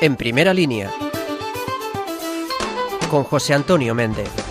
[0.00, 0.92] En primera línea.
[3.10, 4.47] Con José Antonio Méndez.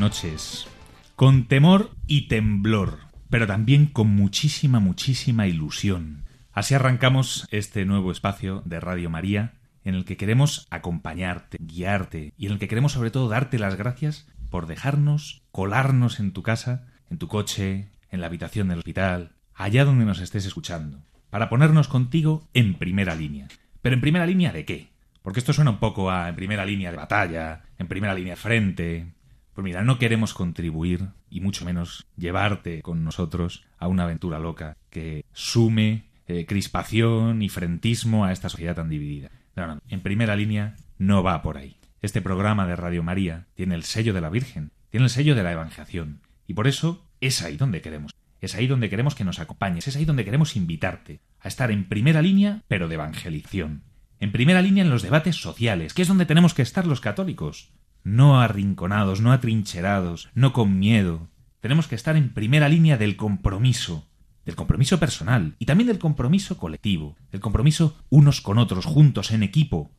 [0.00, 0.66] Noches.
[1.14, 6.24] Con temor y temblor, pero también con muchísima, muchísima ilusión.
[6.52, 9.52] Así arrancamos este nuevo espacio de Radio María,
[9.84, 13.76] en el que queremos acompañarte, guiarte y en el que queremos sobre todo darte las
[13.76, 19.32] gracias por dejarnos colarnos en tu casa, en tu coche, en la habitación del hospital,
[19.54, 23.48] allá donde nos estés escuchando, para ponernos contigo en primera línea.
[23.82, 24.88] ¿Pero en primera línea de qué?
[25.20, 28.40] Porque esto suena un poco a en primera línea de batalla, en primera línea de
[28.40, 29.19] frente,
[29.54, 34.76] pues mira, no queremos contribuir, y mucho menos llevarte con nosotros a una aventura loca
[34.90, 39.30] que sume eh, crispación y frentismo a esta sociedad tan dividida.
[39.56, 41.76] No, no, en primera línea no va por ahí.
[42.02, 45.42] Este programa de Radio María tiene el sello de la Virgen, tiene el sello de
[45.42, 48.12] la Evangelización, y por eso es ahí donde queremos.
[48.40, 51.88] Es ahí donde queremos que nos acompañes, es ahí donde queremos invitarte a estar en
[51.88, 53.82] primera línea, pero de evangelización.
[54.18, 57.70] En primera línea en los debates sociales, que es donde tenemos que estar los católicos
[58.04, 61.28] no arrinconados, no atrincherados, no con miedo.
[61.60, 64.08] Tenemos que estar en primera línea del compromiso,
[64.44, 69.42] del compromiso personal y también del compromiso colectivo, del compromiso unos con otros, juntos, en
[69.42, 69.90] equipo.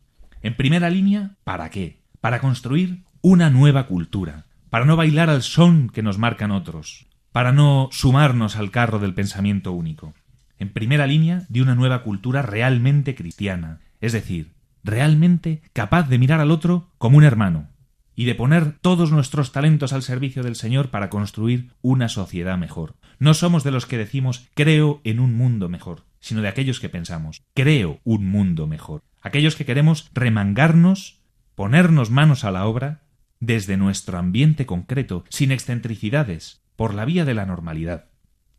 [0.41, 2.01] En primera línea, ¿para qué?
[2.19, 7.51] Para construir una nueva cultura, para no bailar al son que nos marcan otros, para
[7.51, 10.13] no sumarnos al carro del pensamiento único.
[10.57, 16.39] En primera línea de una nueva cultura realmente cristiana, es decir, realmente capaz de mirar
[16.39, 17.69] al otro como un hermano,
[18.15, 22.95] y de poner todos nuestros talentos al servicio del Señor para construir una sociedad mejor.
[23.19, 26.89] No somos de los que decimos creo en un mundo mejor, sino de aquellos que
[26.89, 29.03] pensamos creo un mundo mejor.
[29.21, 31.21] Aquellos que queremos remangarnos,
[31.55, 33.03] ponernos manos a la obra,
[33.39, 38.09] desde nuestro ambiente concreto, sin excentricidades, por la vía de la normalidad,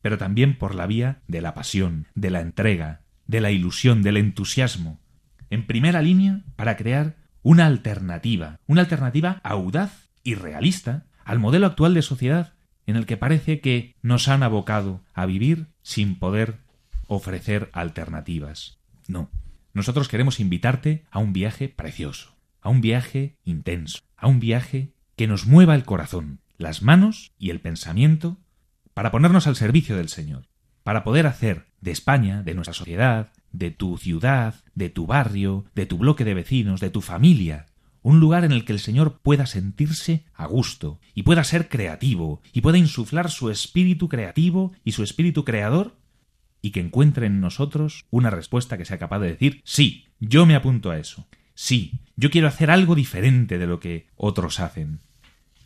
[0.01, 4.17] pero también por la vía de la pasión, de la entrega, de la ilusión, del
[4.17, 5.01] entusiasmo,
[5.51, 11.95] en primera línea para crear una alternativa, una alternativa audaz y realista al modelo actual
[11.95, 12.55] de sociedad
[12.87, 16.59] en el que parece que nos han abocado a vivir sin poder
[17.07, 18.79] ofrecer alternativas.
[19.09, 19.31] No,
[19.75, 25.27] nosotros queremos invitarte a un viaje precioso, a un viaje intenso, a un viaje que
[25.27, 28.39] nos mueva el corazón, las manos y el pensamiento
[28.95, 30.49] para ponernos al servicio del Señor,
[30.83, 35.87] para poder hacer de España, de nuestra sociedad, de tu ciudad, de tu barrio, de
[35.87, 37.67] tu bloque de vecinos, de tu familia,
[38.03, 42.43] un lugar en el que el Señor pueda sentirse a gusto, y pueda ser creativo,
[42.53, 45.97] y pueda insuflar su espíritu creativo y su espíritu creador,
[46.61, 50.55] y que encuentre en nosotros una respuesta que sea capaz de decir sí, yo me
[50.55, 55.01] apunto a eso, sí, yo quiero hacer algo diferente de lo que otros hacen.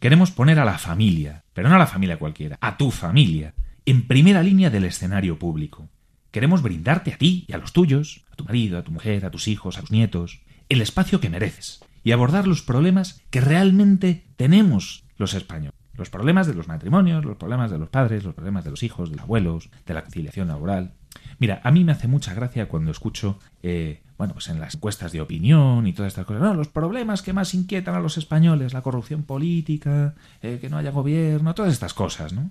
[0.00, 3.54] Queremos poner a la familia, pero no a la familia cualquiera, a tu familia,
[3.86, 5.88] en primera línea del escenario público.
[6.36, 9.30] Queremos brindarte a ti y a los tuyos, a tu marido, a tu mujer, a
[9.30, 14.26] tus hijos, a tus nietos, el espacio que mereces y abordar los problemas que realmente
[14.36, 15.72] tenemos los españoles.
[15.94, 19.08] Los problemas de los matrimonios, los problemas de los padres, los problemas de los hijos,
[19.08, 20.92] de los abuelos, de la conciliación laboral.
[21.38, 25.12] Mira, a mí me hace mucha gracia cuando escucho, eh, bueno, pues en las encuestas
[25.12, 28.74] de opinión y todas estas cosas, no, los problemas que más inquietan a los españoles,
[28.74, 32.50] la corrupción política, eh, que no haya gobierno, todas estas cosas, ¿no?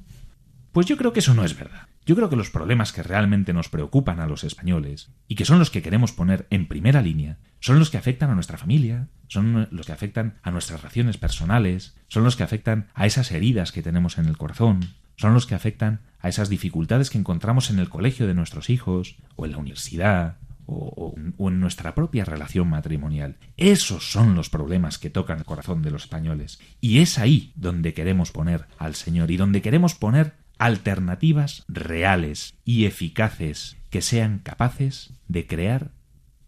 [0.72, 1.88] Pues yo creo que eso no es verdad.
[2.06, 5.58] Yo creo que los problemas que realmente nos preocupan a los españoles, y que son
[5.58, 9.68] los que queremos poner en primera línea, son los que afectan a nuestra familia, son
[9.72, 13.82] los que afectan a nuestras relaciones personales, son los que afectan a esas heridas que
[13.82, 14.82] tenemos en el corazón,
[15.16, 19.16] son los que afectan a esas dificultades que encontramos en el colegio de nuestros hijos,
[19.36, 20.38] o en la universidad,
[20.68, 23.38] o, o, en nuestra propia relación matrimonial.
[23.58, 26.60] Esos son los problemas que tocan el corazón de los españoles.
[26.82, 32.86] Y es ahí donde queremos poner al Señor y donde queremos poner alternativas reales y
[32.86, 35.92] eficaces que sean capaces de crear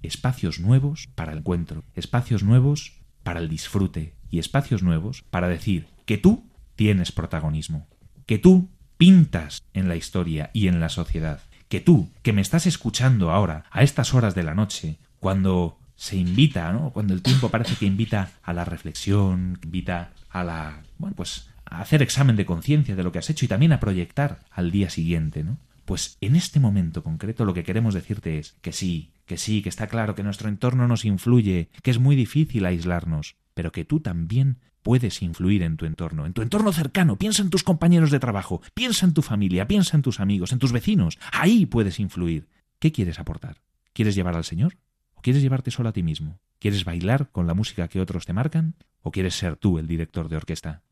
[0.02, 2.94] espacios nuevos para el encuentro, espacios nuevos
[3.24, 7.88] para el disfrute y espacios nuevos para decir que tú tienes protagonismo,
[8.26, 12.66] que tú pintas en la historia y en la sociedad, que tú, que me estás
[12.66, 16.92] escuchando ahora, a estas horas de la noche, cuando se invita, ¿no?
[16.92, 21.82] Cuando el tiempo parece que invita a la reflexión, invita a la, bueno, pues a
[21.82, 24.90] hacer examen de conciencia de lo que has hecho y también a proyectar al día
[24.90, 25.58] siguiente, ¿no?
[25.86, 29.70] Pues en este momento concreto lo que queremos decirte es que sí, que sí, que
[29.70, 34.02] está claro que nuestro entorno nos influye, que es muy difícil aislarnos, pero que tú
[34.02, 37.18] también puedes influir en tu entorno, en tu entorno cercano.
[37.18, 40.60] Piensa en tus compañeros de trabajo, piensa en tu familia, piensa en tus amigos, en
[40.60, 41.20] tus vecinos.
[41.32, 42.48] Ahí puedes influir.
[42.80, 43.62] ¿Qué quieres aportar?
[43.94, 44.78] ¿Quieres llevar al Señor?
[45.14, 46.40] ¿O quieres llevarte solo a ti mismo?
[46.60, 48.76] ¿Quieres bailar con la música que otros te marcan?
[49.02, 50.84] ¿O quieres ser tú el director de orquesta?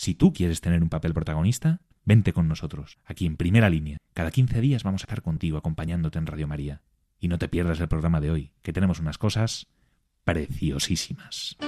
[0.00, 3.98] Si tú quieres tener un papel protagonista, vente con nosotros, aquí en primera línea.
[4.14, 6.80] Cada 15 días vamos a estar contigo acompañándote en Radio María.
[7.18, 9.66] Y no te pierdas el programa de hoy, que tenemos unas cosas
[10.24, 11.58] preciosísimas.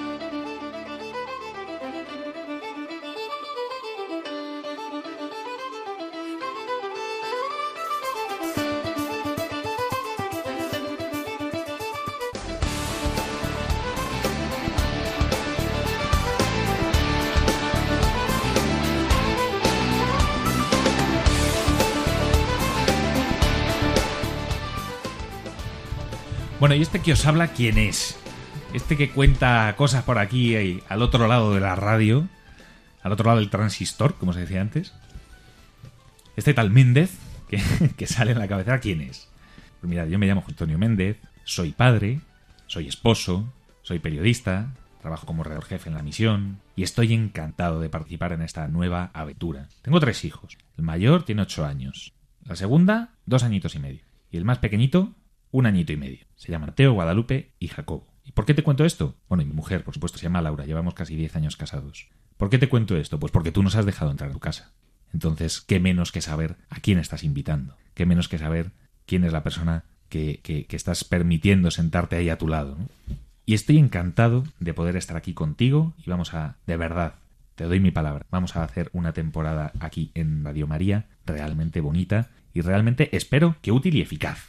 [26.63, 28.17] Bueno, y este que os habla, ¿quién es?
[28.73, 32.29] Este que cuenta cosas por aquí y al otro lado de la radio,
[33.03, 34.95] al otro lado del transistor, como se decía antes.
[36.37, 37.19] Este tal Méndez,
[37.49, 37.61] que,
[37.97, 39.29] que sale en la cabeza, ¿quién es?
[39.81, 42.21] Pues mirad, yo me llamo Antonio Méndez, soy padre,
[42.69, 47.89] soy esposo, soy periodista, trabajo como redactor jefe en la misión y estoy encantado de
[47.89, 49.67] participar en esta nueva aventura.
[49.83, 50.57] Tengo tres hijos.
[50.79, 52.13] El mayor tiene ocho años,
[52.45, 55.13] la segunda dos añitos y medio y el más pequeñito
[55.53, 56.27] un añito y medio.
[56.35, 58.13] Se llama Mateo, Guadalupe y Jacobo.
[58.25, 59.15] ¿Y por qué te cuento esto?
[59.29, 60.67] Bueno, y mi mujer, por supuesto, se llama Laura.
[60.67, 62.09] Llevamos casi diez años casados.
[62.37, 63.21] ¿Por qué te cuento esto?
[63.21, 64.73] Pues porque tú nos has dejado entrar a tu casa.
[65.13, 67.77] Entonces, ¿qué menos que saber a quién estás invitando?
[67.95, 68.73] ¿Qué menos que saber
[69.07, 72.79] quién es la persona que, que, estás permitiendo sentarte ahí a tu lado?
[73.45, 77.17] Y estoy encantado de poder estar aquí contigo y vamos a, de verdad,
[77.55, 82.31] te doy mi palabra, vamos a hacer una temporada aquí en Radio María realmente bonita
[82.55, 84.49] y realmente espero que útil y eficaz.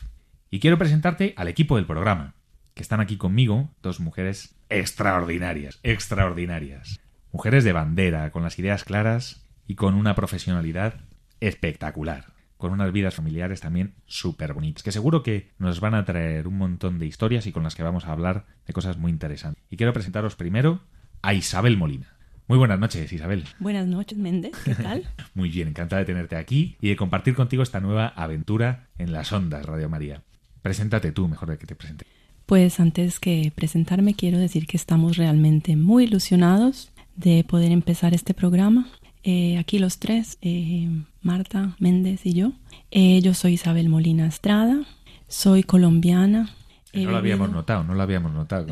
[0.54, 2.36] Y quiero presentarte al equipo del programa,
[2.76, 7.00] que están aquí conmigo, dos mujeres extraordinarias, extraordinarias.
[7.32, 11.02] Mujeres de bandera, con las ideas claras y con una profesionalidad
[11.40, 16.48] espectacular, con unas vidas familiares también súper bonitas, que seguro que nos van a traer
[16.48, 19.64] un montón de historias y con las que vamos a hablar de cosas muy interesantes.
[19.72, 20.84] Y quiero presentaros primero
[21.24, 22.16] a Isabel Molina.
[22.48, 23.46] Muy buenas noches, Isabel.
[23.58, 24.52] Buenas noches, Méndez.
[24.64, 25.10] ¿Qué tal?
[25.34, 29.32] Muy bien, encantada de tenerte aquí y de compartir contigo esta nueva aventura en las
[29.32, 30.22] ondas, Radio María.
[30.64, 32.06] Preséntate tú, mejor de que te presente.
[32.48, 38.34] Pues antes que presentarme, quiero decir que estamos realmente muy ilusionados de poder empezar este
[38.34, 38.90] programa.
[39.24, 40.90] Eh, aquí los tres, eh,
[41.22, 42.54] Marta, Méndez y yo.
[42.92, 44.86] Eh, yo soy Isabel Molina Estrada,
[45.28, 46.56] soy colombiana.
[46.94, 48.68] No lo habíamos notado, no lo habíamos notado.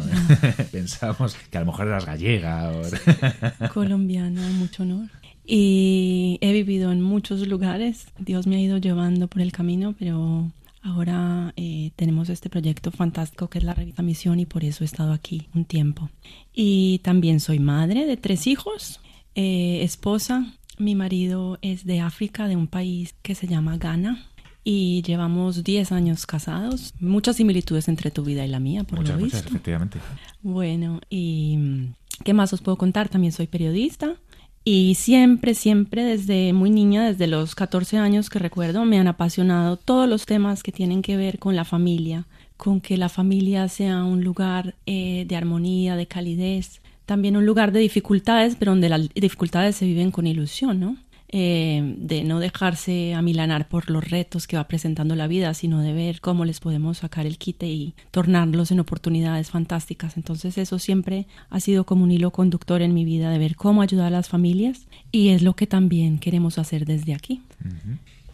[0.71, 2.71] Pensamos que a lo mejor eras gallega.
[2.71, 3.69] O...
[3.73, 5.09] colombiana, mucho honor.
[5.45, 8.07] Y he vivido en muchos lugares.
[8.19, 10.51] Dios me ha ido llevando por el camino, pero
[10.83, 14.85] Ahora eh, tenemos este proyecto fantástico que es la revista Misión y por eso he
[14.85, 16.09] estado aquí un tiempo.
[16.53, 18.99] Y también soy madre de tres hijos,
[19.35, 20.53] eh, esposa.
[20.79, 24.27] Mi marido es de África, de un país que se llama Ghana.
[24.63, 26.93] Y llevamos 10 años casados.
[26.99, 29.37] Muchas similitudes entre tu vida y la mía, por muchas, lo visto.
[29.37, 29.99] Muchas, efectivamente.
[30.43, 31.89] Bueno, y
[32.23, 33.09] ¿qué más os puedo contar?
[33.09, 34.17] También soy periodista.
[34.63, 39.77] Y siempre, siempre, desde muy niña, desde los 14 años que recuerdo, me han apasionado
[39.77, 42.25] todos los temas que tienen que ver con la familia,
[42.57, 47.71] con que la familia sea un lugar eh, de armonía, de calidez, también un lugar
[47.71, 50.95] de dificultades, pero donde las dificultades se viven con ilusión, ¿no?
[51.33, 55.93] Eh, de no dejarse amilanar por los retos que va presentando la vida, sino de
[55.93, 60.17] ver cómo les podemos sacar el quite y tornarlos en oportunidades fantásticas.
[60.17, 63.81] Entonces eso siempre ha sido como un hilo conductor en mi vida, de ver cómo
[63.81, 67.41] ayudar a las familias y es lo que también queremos hacer desde aquí.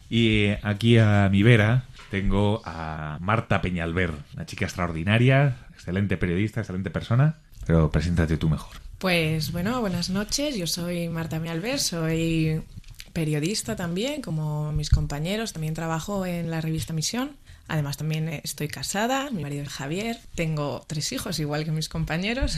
[0.09, 6.61] Y eh, aquí a mi vera tengo a Marta Peñalver, una chica extraordinaria, excelente periodista,
[6.61, 7.35] excelente persona,
[7.67, 8.77] pero preséntate tú mejor.
[8.97, 10.57] Pues bueno, buenas noches.
[10.57, 12.63] Yo soy Marta Peñalver, soy
[13.17, 17.35] periodista también, como mis compañeros, también trabajo en la revista Misión.
[17.67, 22.55] Además también estoy casada, mi marido es Javier, tengo tres hijos igual que mis compañeros.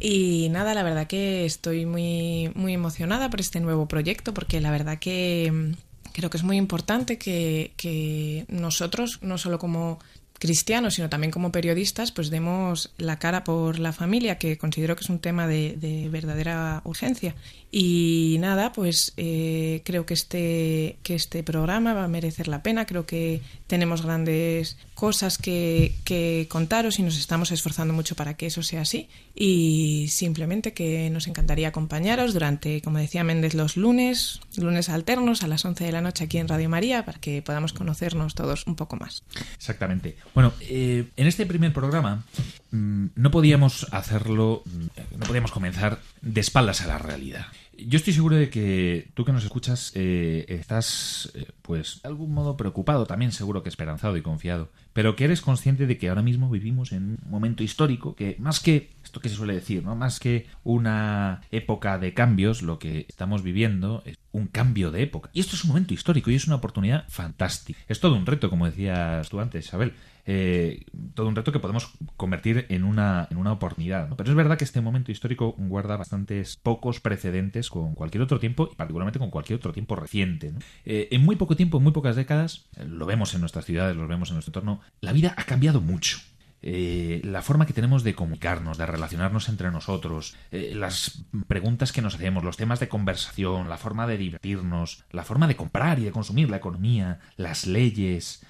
[0.00, 4.70] Y nada, la verdad que estoy muy, muy emocionada por este nuevo proyecto porque la
[4.70, 9.98] verdad que mm, creo que es muy importante que, nosotros, no solo como
[10.38, 15.04] cristianos, sino también como periodistas, pues demos la cara por la familia, que considero que
[15.04, 17.34] es un tema de verdadera urgencia.
[17.70, 22.86] Y nada, pues eh, creo que este, que este programa va a merecer la pena.
[22.86, 28.46] Creo que tenemos grandes cosas que, que contaros y nos estamos esforzando mucho para que
[28.46, 29.08] eso sea así.
[29.34, 35.48] Y simplemente que nos encantaría acompañaros durante, como decía Méndez, los lunes, lunes alternos a
[35.48, 38.76] las 11 de la noche aquí en Radio María para que podamos conocernos todos un
[38.76, 39.22] poco más.
[39.56, 40.16] Exactamente.
[40.34, 42.24] Bueno, eh, en este primer programa
[42.70, 47.46] mm, no podíamos hacerlo, mm, no podíamos comenzar de espaldas a la realidad.
[47.78, 52.32] Yo estoy seguro de que tú que nos escuchas eh, estás, eh, pues, de algún
[52.32, 56.22] modo preocupado, también seguro que esperanzado y confiado, pero que eres consciente de que ahora
[56.22, 59.94] mismo vivimos en un momento histórico que, más que esto que se suele decir, ¿no?
[59.94, 65.28] Más que una época de cambios, lo que estamos viviendo es un cambio de época.
[65.34, 67.78] Y esto es un momento histórico y es una oportunidad fantástica.
[67.88, 69.92] Es todo un reto, como decías tú antes, Isabel.
[70.26, 74.08] Eh, todo un reto que podemos convertir en una, en una oportunidad.
[74.16, 78.68] Pero es verdad que este momento histórico guarda bastantes pocos precedentes con cualquier otro tiempo
[78.72, 80.52] y particularmente con cualquier otro tiempo reciente.
[80.84, 84.06] Eh, en muy poco tiempo, en muy pocas décadas, lo vemos en nuestras ciudades, lo
[84.08, 86.18] vemos en nuestro entorno, la vida ha cambiado mucho.
[86.62, 92.02] Eh, la forma que tenemos de comunicarnos, de relacionarnos entre nosotros, eh, las preguntas que
[92.02, 96.04] nos hacemos, los temas de conversación, la forma de divertirnos, la forma de comprar y
[96.04, 98.42] de consumir, la economía, las leyes,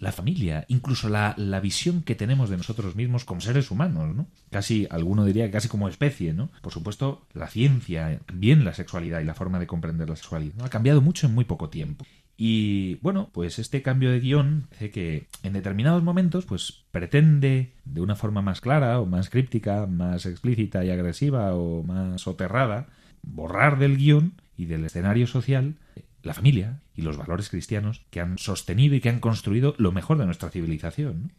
[0.00, 4.26] la familia, incluso la, la visión que tenemos de nosotros mismos como seres humanos, ¿no?
[4.50, 6.50] Casi, alguno diría casi como especie, ¿no?
[6.62, 10.64] Por supuesto, la ciencia, bien la sexualidad y la forma de comprender la sexualidad, ¿no?
[10.64, 12.04] ha cambiado mucho en muy poco tiempo.
[12.40, 18.00] Y bueno, pues este cambio de guion hace que en determinados momentos pues pretende de
[18.00, 22.86] una forma más clara o más críptica, más explícita y agresiva o más soterrada
[23.22, 25.74] borrar del guion y del escenario social
[26.22, 30.18] la familia y los valores cristianos que han sostenido y que han construido lo mejor
[30.18, 31.32] de nuestra civilización.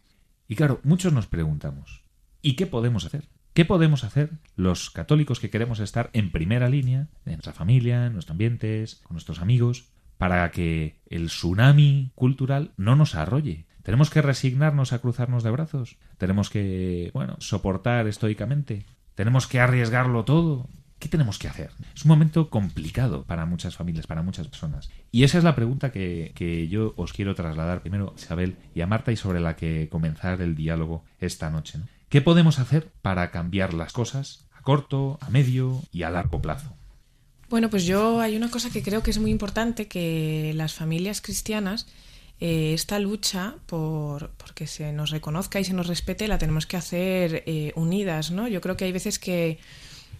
[0.48, 2.02] Y claro, muchos nos preguntamos,
[2.42, 3.24] ¿y qué podemos hacer?
[3.54, 8.12] ¿Qué podemos hacer los católicos que queremos estar en primera línea, en nuestra familia, en
[8.12, 9.88] nuestros ambientes, con nuestros amigos,
[10.20, 13.64] para que el tsunami cultural no nos arrolle.
[13.82, 15.96] Tenemos que resignarnos a cruzarnos de brazos.
[16.18, 18.84] Tenemos que, bueno, soportar estoicamente.
[19.14, 20.68] Tenemos que arriesgarlo todo.
[20.98, 21.70] ¿Qué tenemos que hacer?
[21.96, 24.90] Es un momento complicado para muchas familias, para muchas personas.
[25.10, 28.86] Y esa es la pregunta que, yo os quiero trasladar primero a Isabel y a
[28.86, 31.78] Marta y sobre la que comenzar el diálogo esta noche.
[31.78, 31.86] ¿no?
[32.10, 36.76] ¿Qué podemos hacer para cambiar las cosas a corto, a medio y a largo plazo?
[37.50, 41.20] Bueno, pues yo hay una cosa que creo que es muy importante, que las familias
[41.20, 41.88] cristianas,
[42.38, 46.76] eh, esta lucha por, que se nos reconozca y se nos respete, la tenemos que
[46.76, 48.46] hacer eh, unidas, ¿no?
[48.46, 49.58] Yo creo que hay veces que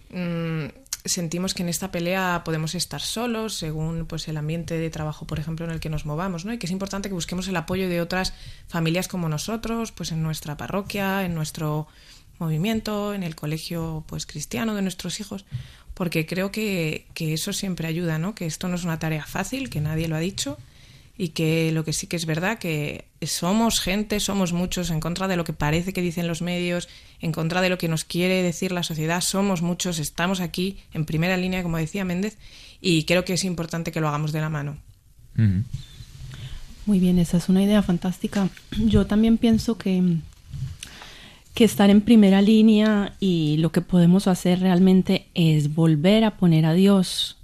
[0.09, 0.65] mm,
[1.05, 5.39] sentimos que en esta pelea podemos estar solos, según pues el ambiente de trabajo, por
[5.39, 6.51] ejemplo, en el que nos movamos, ¿no?
[6.51, 8.33] Y que es importante que busquemos el apoyo de otras
[8.67, 11.87] familias como nosotros, pues en nuestra parroquia, en nuestro
[12.39, 15.45] movimiento, en el colegio pues cristiano de nuestros hijos,
[16.01, 18.33] porque creo que, que, eso siempre ayuda, ¿no?
[18.33, 20.57] Que esto no es una tarea fácil, que nadie lo ha dicho,
[21.15, 25.27] y que lo que sí que es verdad que somos gente, somos muchos en contra
[25.27, 26.89] de lo que parece que dicen los medios,
[27.19, 31.05] en contra de lo que nos quiere decir la sociedad, somos muchos, estamos aquí en
[31.05, 32.39] primera línea, como decía Méndez,
[32.81, 34.77] y creo que es importante que lo hagamos de la mano.
[36.87, 38.49] Muy bien, esa es una idea fantástica.
[38.75, 40.01] Yo también pienso que
[41.53, 46.65] que estar en primera línea y lo que podemos hacer realmente es volver a poner
[46.65, 47.37] a Dios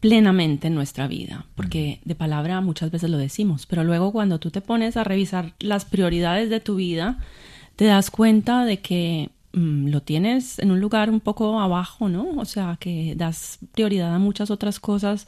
[0.00, 4.50] plenamente en nuestra vida, porque de palabra muchas veces lo decimos, pero luego cuando tú
[4.50, 7.18] te pones a revisar las prioridades de tu vida,
[7.76, 12.30] te das cuenta de que mm, lo tienes en un lugar un poco abajo, ¿no?
[12.38, 15.26] O sea, que das prioridad a muchas otras cosas.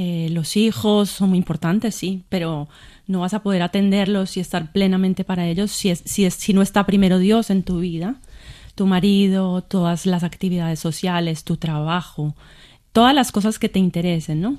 [0.00, 2.68] Eh, los hijos son muy importantes, sí, pero
[3.08, 6.52] no vas a poder atenderlos y estar plenamente para ellos si, es, si, es, si
[6.52, 8.14] no está primero Dios en tu vida,
[8.76, 12.36] tu marido, todas las actividades sociales, tu trabajo,
[12.92, 14.58] todas las cosas que te interesen, ¿no?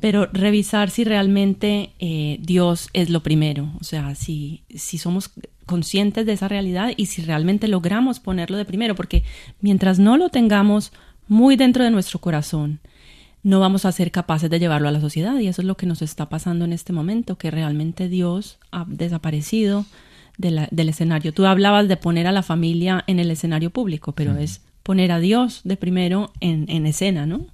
[0.00, 5.30] Pero revisar si realmente eh, Dios es lo primero, o sea, si, si somos
[5.64, 9.24] conscientes de esa realidad y si realmente logramos ponerlo de primero, porque
[9.62, 10.92] mientras no lo tengamos
[11.26, 12.80] muy dentro de nuestro corazón,
[13.44, 15.86] no vamos a ser capaces de llevarlo a la sociedad y eso es lo que
[15.86, 19.84] nos está pasando en este momento, que realmente Dios ha desaparecido
[20.38, 21.32] del escenario.
[21.32, 25.20] Tú hablabas de poner a la familia en el escenario público, pero es poner a
[25.20, 27.46] Dios de primero en, escena, ¿no?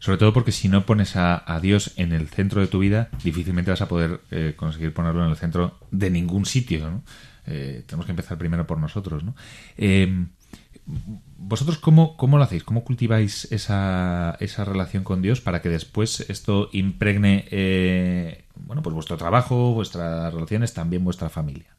[0.00, 3.70] Sobre todo porque si no pones a, Dios en el centro de tu vida, difícilmente
[3.70, 7.02] vas a poder eh, conseguir ponerlo en el centro de ningún sitio, ¿no?
[7.46, 9.36] Eh, tenemos que empezar primero por nosotros, ¿no?
[9.76, 10.26] Eh,
[11.38, 12.64] ¿Vosotros cómo, cómo, lo hacéis?
[12.64, 18.94] ¿Cómo cultiváis esa, esa, relación con Dios para que después esto impregne eh, bueno, pues
[18.94, 21.76] vuestro trabajo, vuestras relaciones, también vuestra familia.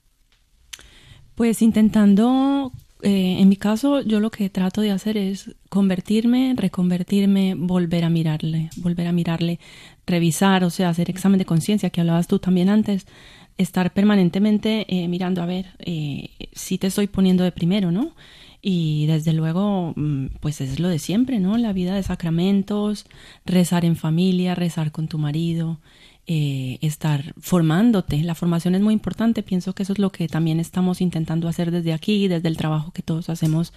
[1.35, 2.71] Pues intentando,
[3.01, 8.09] eh, en mi caso, yo lo que trato de hacer es convertirme, reconvertirme, volver a
[8.09, 9.59] mirarle, volver a mirarle,
[10.05, 13.05] revisar, o sea, hacer examen de conciencia, que hablabas tú también antes,
[13.57, 15.65] estar permanentemente eh, mirando a ver
[16.53, 18.15] si te estoy poniendo de primero, ¿no?
[18.67, 21.55] Y desde luego, mm, pues es lo de siempre, ¿no?
[21.55, 23.05] La vida de sacramentos,
[23.45, 25.77] rezar en familia, rezar con tu marido,
[26.25, 28.23] eh, estar formándote.
[28.23, 29.43] La formación es muy importante.
[29.43, 32.89] Pienso que eso es lo que también estamos intentando hacer desde aquí, desde el trabajo
[32.89, 33.71] que todos hacemos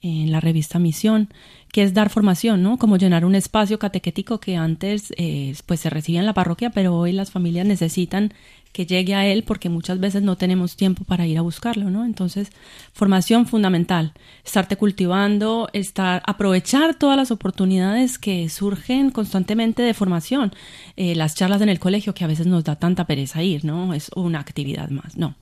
[0.00, 1.28] en la revista Misión,
[1.72, 2.76] que es dar formación, ¿no?
[2.76, 6.94] Como llenar un espacio catequético que antes eh, pues se recibía en la parroquia, pero
[6.96, 8.32] hoy las familias necesitan
[8.72, 12.04] que llegue a él porque muchas veces no tenemos tiempo para ir a buscarlo, ¿no?
[12.04, 12.50] Entonces,
[12.92, 14.12] formación fundamental,
[14.44, 20.52] estarte cultivando, estar, aprovechar todas las oportunidades que surgen constantemente de formación,
[20.96, 23.94] eh, las charlas en el colegio que a veces nos da tanta pereza ir, ¿no?
[23.94, 25.36] Es una actividad más, no.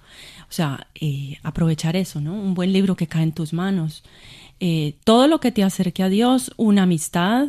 [0.49, 2.35] O sea, eh, aprovechar eso, ¿no?
[2.35, 4.03] Un buen libro que cae en tus manos.
[4.61, 7.49] Eh, todo lo que te acerque a Dios, una amistad,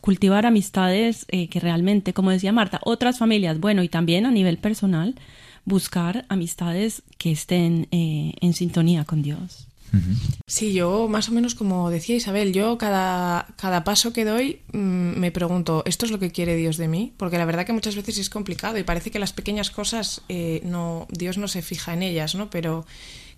[0.00, 4.58] cultivar amistades eh, que realmente, como decía Marta, otras familias, bueno, y también a nivel
[4.58, 5.16] personal,
[5.64, 9.66] buscar amistades que estén eh, en sintonía con Dios.
[10.46, 15.18] Sí, yo más o menos como decía Isabel, yo cada, cada paso que doy mm,
[15.18, 17.12] me pregunto, ¿esto es lo que quiere Dios de mí?
[17.16, 20.60] Porque la verdad que muchas veces es complicado y parece que las pequeñas cosas, eh,
[20.64, 22.50] no, Dios no se fija en ellas, ¿no?
[22.50, 22.84] Pero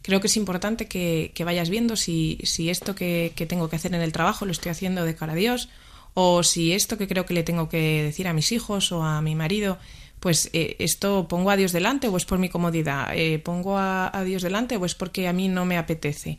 [0.02, 4.00] creo que es importante que, vayas viendo si, esto que, que, tengo que hacer en
[4.00, 5.68] el trabajo lo estoy haciendo de cara a Dios
[6.14, 9.22] o si esto que creo que le tengo que decir a mis hijos o a
[9.22, 9.78] mi marido,
[10.20, 14.10] pues eh, esto pongo a Dios delante o es por mi comodidad, eh, pongo a,
[14.24, 16.38] Dios delante o es porque a mí no me apetece.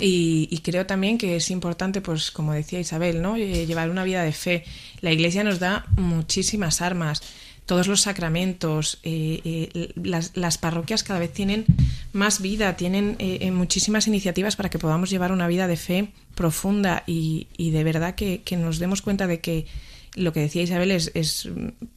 [0.00, 3.36] Y, creo también que es importante, pues como decía Isabel, ¿no?
[3.36, 4.64] Eh, llevar una vida de fe.
[5.00, 7.22] La Iglesia nos da muchísimas armas
[7.66, 9.92] todos los sacramentos, eh, eh,
[10.34, 11.64] las, parroquias cada vez tienen
[12.12, 17.04] más vida, tienen eh, muchísimas iniciativas para que podamos llevar una vida de fe profunda
[17.06, 19.66] y, de verdad que, nos demos cuenta de que
[20.14, 21.48] lo que decía Isabel es,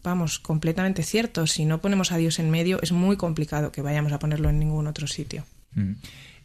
[0.03, 1.45] vamos, completamente cierto.
[1.47, 4.59] Si no ponemos a Dios en medio, es muy complicado que vayamos a ponerlo en
[4.59, 5.43] ningún otro sitio.
[5.75, 5.93] Mm.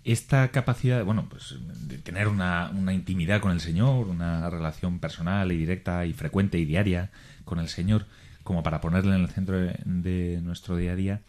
[0.05, 1.55] Esta capacidad, bueno, pues
[1.87, 6.59] de tener una, una intimidad con el Señor, una relación personal y directa y frecuente
[6.59, 7.11] y diaria
[7.44, 8.07] con el Señor,
[8.42, 11.22] como para ponerle en el centro de, nuestro día a día,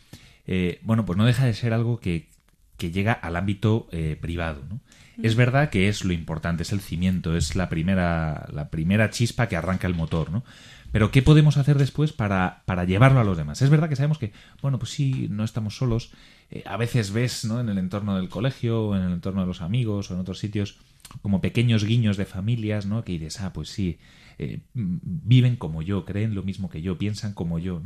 [0.45, 2.31] eh, bueno, pues no deja de ser algo que,
[2.77, 4.61] llega al ámbito eh, privado.
[4.69, 4.81] ¿no?
[5.21, 9.47] Es verdad que es lo importante, es el cimiento, es la primera, la primera chispa
[9.47, 10.43] que arranca el motor, ¿no?
[10.91, 13.61] Pero ¿qué podemos hacer después para, para llevarlo a los demás?
[13.63, 16.11] Es verdad que sabemos que, bueno, pues sí, no estamos solos.
[16.51, 17.59] Eh, a veces ves, ¿no?
[17.59, 20.37] En el entorno del colegio, o en el entorno de los amigos, o en otros
[20.37, 20.77] sitios,
[21.23, 23.03] como pequeños guiños de familias, ¿no?
[23.03, 23.97] Que dices, ah, pues sí,
[24.37, 27.81] eh, viven como yo, creen lo mismo que yo, piensan como yo.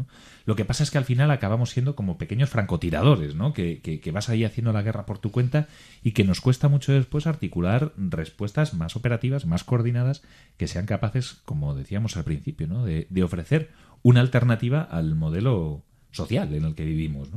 [0.46, 3.54] Lo que pasa es que al final acabamos siendo como pequeños francotiradores, ¿no?
[3.54, 5.68] Que, vas ahí haciendo la guerra por tu cuenta
[6.04, 10.24] y que nos cuesta mucho después articular respuestas más operativas, más coordinadas,
[10.58, 12.86] que sean capaces, como decíamos al principio, ¿no?
[12.86, 13.72] de, ofrecer
[14.04, 17.30] una alternativa al modelo social en el que vivimos.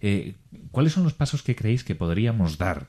[0.00, 0.34] Eh,
[0.70, 2.88] ¿Cuáles son los pasos que creéis que podríamos dar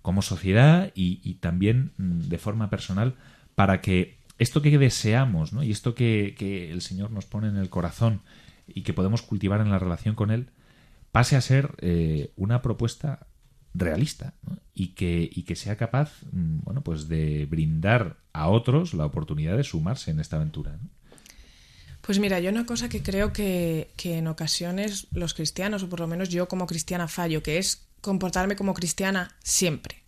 [0.00, 3.14] como sociedad y, y también mm, de forma personal
[3.54, 5.62] para que esto que deseamos ¿no?
[5.62, 6.34] y esto que,
[6.70, 8.22] el Señor nos pone en el corazón
[8.66, 10.50] y que podemos cultivar en la relación con Él,
[11.10, 13.26] pase a ser eh, una propuesta
[13.74, 14.34] realista
[14.74, 19.56] y, que, y que sea capaz mm, bueno, pues de brindar a otros la oportunidad
[19.56, 20.78] de sumarse en esta aventura.
[22.00, 26.00] Pues mira, yo una cosa que creo que, que en ocasiones los cristianos, o por
[26.00, 30.01] lo menos yo como cristiana fallo, que es comportarme como cristiana siempre.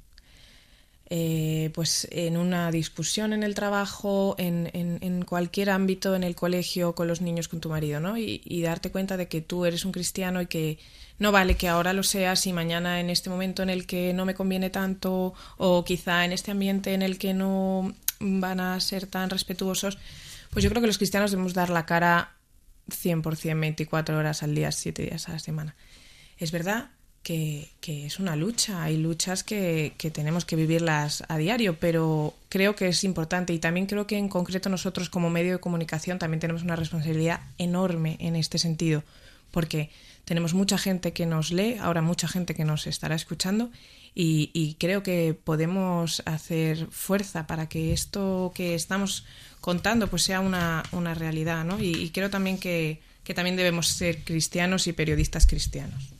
[1.10, 6.94] Eh, pues en una discusión en el trabajo, en, en, cualquier ámbito, en el colegio,
[6.94, 8.16] con los niños, con tu marido, ¿no?
[8.16, 10.78] Y, darte cuenta de que tú eres un cristiano y que
[11.18, 14.24] no vale que ahora lo seas y mañana en este momento en el que no
[14.24, 19.06] me conviene tanto o quizá en este ambiente en el que no van a ser
[19.06, 19.98] tan respetuosos,
[20.50, 22.36] pues yo creo que los cristianos debemos dar la cara
[22.88, 25.76] 100% 24 horas al día, 7 días a la semana.
[26.38, 26.90] Es verdad
[27.24, 32.88] que, es una lucha, hay luchas que, tenemos que vivirlas a diario, pero creo que
[32.88, 36.62] es importante y también creo que en concreto nosotros como medio de comunicación también tenemos
[36.62, 39.02] una responsabilidad enorme en este sentido,
[39.50, 39.90] porque
[40.26, 43.70] tenemos mucha gente que nos lee, ahora mucha gente que nos estará escuchando
[44.14, 49.24] y, creo que podemos hacer fuerza para que esto que estamos
[49.60, 50.82] contando pues sea una,
[51.14, 51.82] realidad, ¿no?
[51.82, 53.00] Y, creo también que,
[53.34, 56.12] también debemos ser cristianos y periodistas cristianos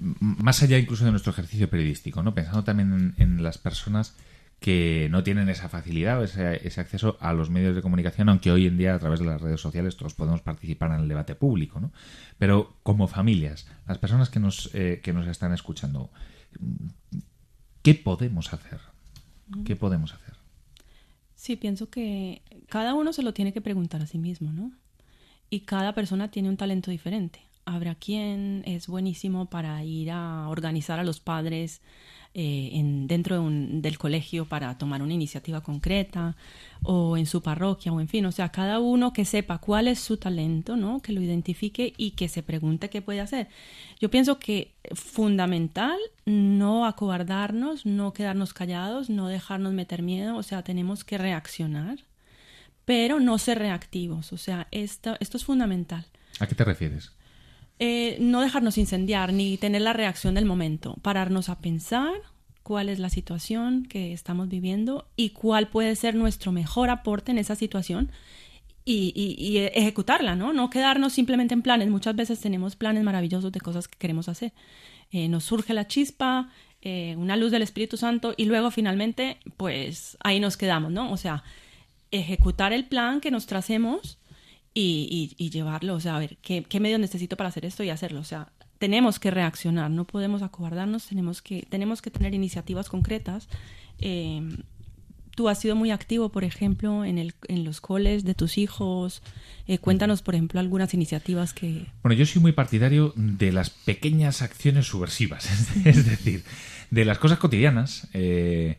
[0.00, 2.34] más allá incluso de nuestro ejercicio periodístico, ¿no?
[2.34, 4.14] Pensando también en, las personas
[4.60, 8.66] que no tienen esa facilidad o ese, acceso a los medios de comunicación, aunque hoy
[8.66, 11.80] en día a través de las redes sociales todos podemos participar en el debate público,
[11.80, 11.92] ¿no?
[12.38, 16.10] Pero como familias, las personas que nos, eh, que nos están escuchando,
[17.82, 18.80] ¿qué podemos hacer?
[19.64, 20.34] ¿Qué podemos hacer?
[21.34, 24.72] Sí, pienso que cada uno se lo tiene que preguntar a sí mismo, ¿no?
[25.50, 27.40] Y cada persona tiene un talento diferente.
[27.64, 31.80] Habrá quien es buenísimo para ir a organizar a los padres
[32.34, 36.34] eh, en, dentro del colegio para tomar una iniciativa concreta
[36.82, 40.00] o en su parroquia o en fin, o sea, cada uno que sepa cuál es
[40.00, 41.02] su talento, ¿no?
[41.02, 43.48] Que lo identifique y que se pregunte qué puede hacer.
[44.00, 50.62] Yo pienso que fundamental no acobardarnos, no quedarnos callados, no dejarnos meter miedo, o sea,
[50.62, 51.98] tenemos que reaccionar,
[52.86, 56.06] pero no ser reactivos, o sea, esto, esto es fundamental.
[56.40, 57.12] ¿A qué te refieres?
[57.84, 62.12] Eh, no dejarnos incendiar ni tener la reacción del momento, pararnos a pensar
[62.62, 67.38] cuál es la situación que estamos viviendo y cuál puede ser nuestro mejor aporte en
[67.38, 68.12] esa situación
[68.84, 70.52] y, ejecutarla, ¿no?
[70.52, 71.88] No quedarnos simplemente en planes.
[71.88, 74.52] Muchas veces tenemos planes maravillosos de cosas que queremos hacer.
[75.10, 76.50] Eh, nos surge la chispa,
[76.82, 81.10] eh, una luz del Espíritu Santo y luego finalmente, pues ahí nos quedamos, ¿no?
[81.10, 81.42] O sea,
[82.12, 84.18] ejecutar el plan que nos tracemos
[84.74, 88.20] y, llevarlo, o sea, a ver, ¿qué, ¿qué necesito para hacer esto y hacerlo?
[88.20, 93.48] O sea, tenemos que reaccionar, no podemos acobardarnos, tenemos que, tenemos que tener iniciativas concretas.
[93.98, 94.56] Em,
[95.36, 99.22] tú has sido muy activo, por ejemplo, en, el, en los coles de tus hijos.
[99.68, 101.86] Eh, cuéntanos, por ejemplo, algunas iniciativas que...
[102.02, 105.48] Bueno, yo soy muy partidario de las pequeñas acciones subversivas,
[105.84, 106.42] es decir,
[106.90, 108.08] de las cosas cotidianas.
[108.14, 108.78] Eh,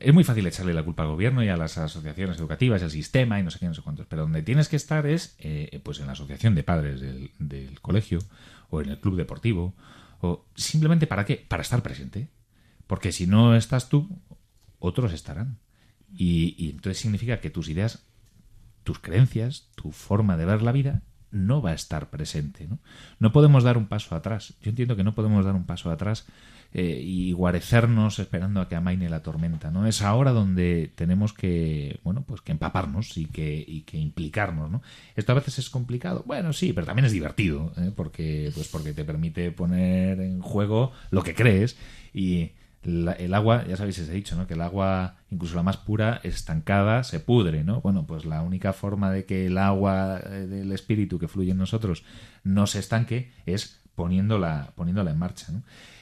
[0.00, 3.38] es muy fácil echarle la culpa al gobierno y a las asociaciones educativas, al sistema
[3.38, 4.06] y no sé qué, no sé cuántos.
[4.06, 8.18] Pero donde tienes que estar es eh, pues en la asociación de padres del, colegio
[8.70, 9.74] o en el club deportivo.
[10.20, 11.44] O simplemente para qué?
[11.48, 12.28] Para estar presente.
[12.86, 14.08] Porque si no estás tú,
[14.78, 15.58] otros estarán.
[16.14, 18.04] Y, y entonces significa que tus ideas,
[18.84, 22.68] tus creencias, tu forma de ver la vida no va a estar presente.
[22.68, 22.78] ¿no?
[23.18, 24.54] no podemos dar un paso atrás.
[24.62, 26.26] Yo entiendo que no podemos dar un paso atrás
[26.74, 29.86] eh, y guarecernos esperando a que amaine la tormenta, ¿no?
[29.86, 34.82] Es ahora donde tenemos que, bueno, pues que empaparnos y que, y que implicarnos, ¿no?
[35.14, 37.92] Esto a veces es complicado, bueno, sí, pero también es divertido, ¿eh?
[37.94, 41.76] porque, pues porque te permite poner en juego lo que crees
[42.14, 42.52] y
[42.84, 44.46] el agua, ya sabéis, os he dicho, ¿no?
[44.46, 47.80] Que el agua, incluso la más pura, estancada, se pudre, ¿no?
[47.80, 51.58] Bueno, pues la única forma de que el agua eh, del espíritu que fluye en
[51.58, 52.02] nosotros
[52.42, 55.52] no se estanque es poniéndola, poniéndola en marcha.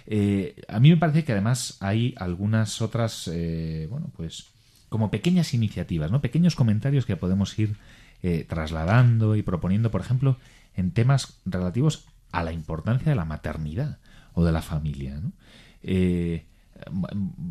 [0.07, 4.47] Eh, a mí me parece que además hay algunas otras, eh, bueno, pues
[4.89, 6.21] como pequeñas iniciativas, ¿no?
[6.21, 7.77] Pequeños comentarios que podemos ir
[8.23, 10.37] eh, trasladando y proponiendo, por ejemplo,
[10.75, 13.99] en temas relativos a la importancia de la maternidad
[14.35, 15.33] o de la familia, ¿no?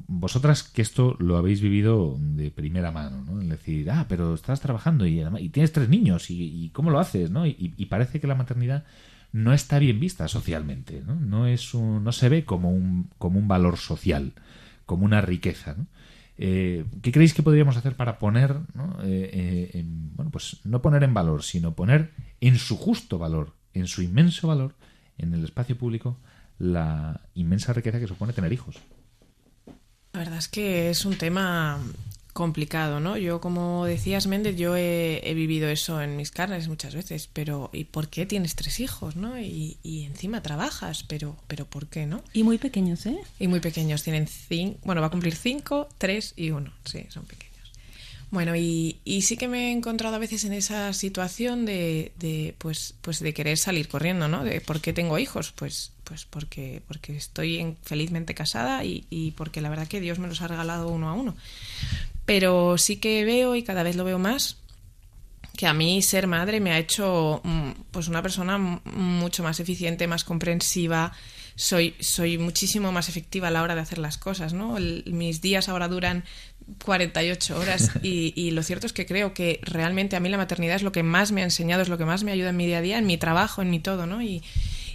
[0.07, 3.41] vosotras que esto lo habéis vivido de primera mano, ¿no?
[3.41, 7.29] Es decir, ah, pero estás trabajando y, y tienes tres niños y, cómo lo haces,
[7.29, 7.45] ¿no?
[7.45, 8.85] y, parece que la maternidad
[9.31, 11.15] no está bien vista socialmente, ¿no?
[11.15, 14.33] No, es un, no se ve como un, como un valor social,
[14.85, 15.75] como una riqueza.
[15.77, 15.87] ¿no?
[16.37, 18.97] Eh, ¿Qué creéis que podríamos hacer para poner, ¿no?
[19.03, 22.11] Eh, eh, bueno, pues no poner en valor, sino poner
[22.41, 24.75] en su justo valor, en su inmenso valor,
[25.17, 26.17] en el espacio público,
[26.57, 28.77] la inmensa riqueza que supone tener hijos?
[30.13, 31.77] La verdad es que es un tema
[32.39, 33.17] complicado, ¿no?
[33.17, 37.83] Yo, como decías, Méndez, yo he, vivido eso en mis carnes muchas veces, pero ¿y
[37.83, 39.37] por qué tienes tres hijos, no?
[39.37, 42.23] Y, encima trabajas, pero, pero ¿por qué, no?
[42.31, 43.19] Y muy pequeños, ¿eh?
[43.41, 47.25] Y muy pequeños, tienen cinco, bueno, va a cumplir cinco, tres y uno, sí, son
[47.25, 47.49] pequeños.
[48.31, 52.55] Bueno, y, y sí que me he encontrado a veces en esa situación de, de,
[52.57, 54.45] pues, pues de querer salir corriendo, ¿no?
[54.45, 59.59] De por qué tengo hijos, pues, pues porque, porque estoy felizmente casada y, y porque
[59.59, 61.35] la verdad que Dios me los ha regalado uno a uno.
[62.29, 64.57] Pero sí que veo, y cada vez lo veo más,
[65.57, 70.05] que a mí ser madre me ha hecho mm, pues una persona mucho más eficiente,
[70.05, 71.11] más comprensiva,
[71.55, 74.77] soy, soy muchísimo más efectiva a la hora de hacer las cosas, ¿no?
[75.07, 76.23] mis días ahora duran
[76.85, 80.75] 48 horas y, y, lo cierto es que creo que realmente a mí la maternidad
[80.75, 82.67] es lo que más me ha enseñado, es lo que más me ayuda en mi
[82.67, 84.21] día a día, en mi trabajo, en mi todo, ¿no?
[84.21, 84.43] Y,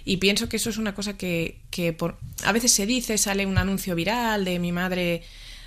[0.05, 3.45] y pienso que eso es una cosa que, que por, a veces se dice, sale
[3.45, 5.23] un anuncio viral de mi madre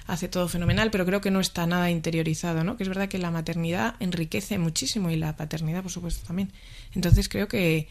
[0.08, 2.76] hace todo fenomenal, pero creo que no está nada interiorizado, ¿no?
[2.76, 6.50] Que es verdad que la maternidad enriquece muchísimo y la paternidad, por supuesto, también.
[6.94, 7.88] Entonces creo que,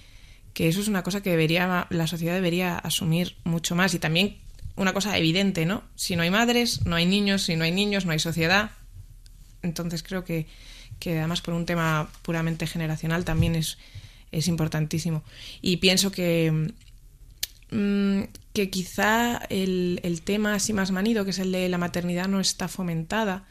[0.54, 4.38] que eso es una cosa que debería, la sociedad debería asumir mucho más y también
[4.76, 5.84] una cosa evidente, ¿no?
[5.96, 8.72] Si no hay madres, no hay niños, si no hay niños, no hay sociedad.
[9.62, 10.48] Entonces creo que,
[11.00, 13.78] que además por un tema puramente generacional también es,
[14.32, 15.24] es importantísimo.
[15.62, 16.72] Y pienso que,
[17.70, 18.22] mm,
[18.58, 22.40] que quizá el, el tema así más manido, que es el de la maternidad, no
[22.40, 23.46] está fomentada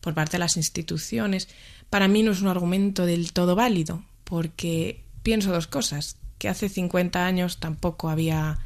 [0.00, 1.48] por parte de las instituciones,
[1.88, 6.68] para mí no es un argumento del todo válido, porque pienso dos cosas, que hace
[6.68, 8.58] 50 años tampoco había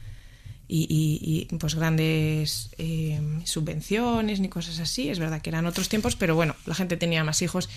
[0.67, 5.11] y, pues grandes eh, subvenciones ni cosas así.
[5.11, 7.69] Es verdad que eran otros tiempos, pero bueno, la gente tenía más hijos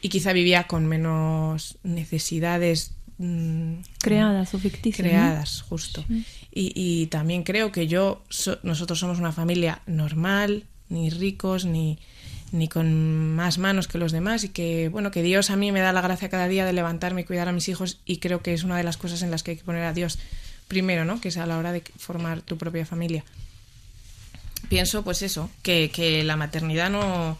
[0.00, 5.08] y quizá vivía con menos necesidades mm, creadas o ficticias.
[5.08, 6.04] Creadas, justo.
[6.58, 8.22] Y, también creo que yo,
[8.62, 11.98] nosotros somos una familia normal, ni ricos, ni,
[12.50, 15.80] ni con más manos que los demás y que bueno que Dios a mí me
[15.80, 18.54] da la gracia cada día de levantarme y cuidar a mis hijos y creo que
[18.54, 20.18] es una de las cosas en las que hay que poner a Dios
[20.66, 21.20] primero, ¿no?
[21.20, 23.22] Que es a la hora de formar tu propia familia.
[24.70, 27.38] Pienso, pues eso, que, que la maternidad no,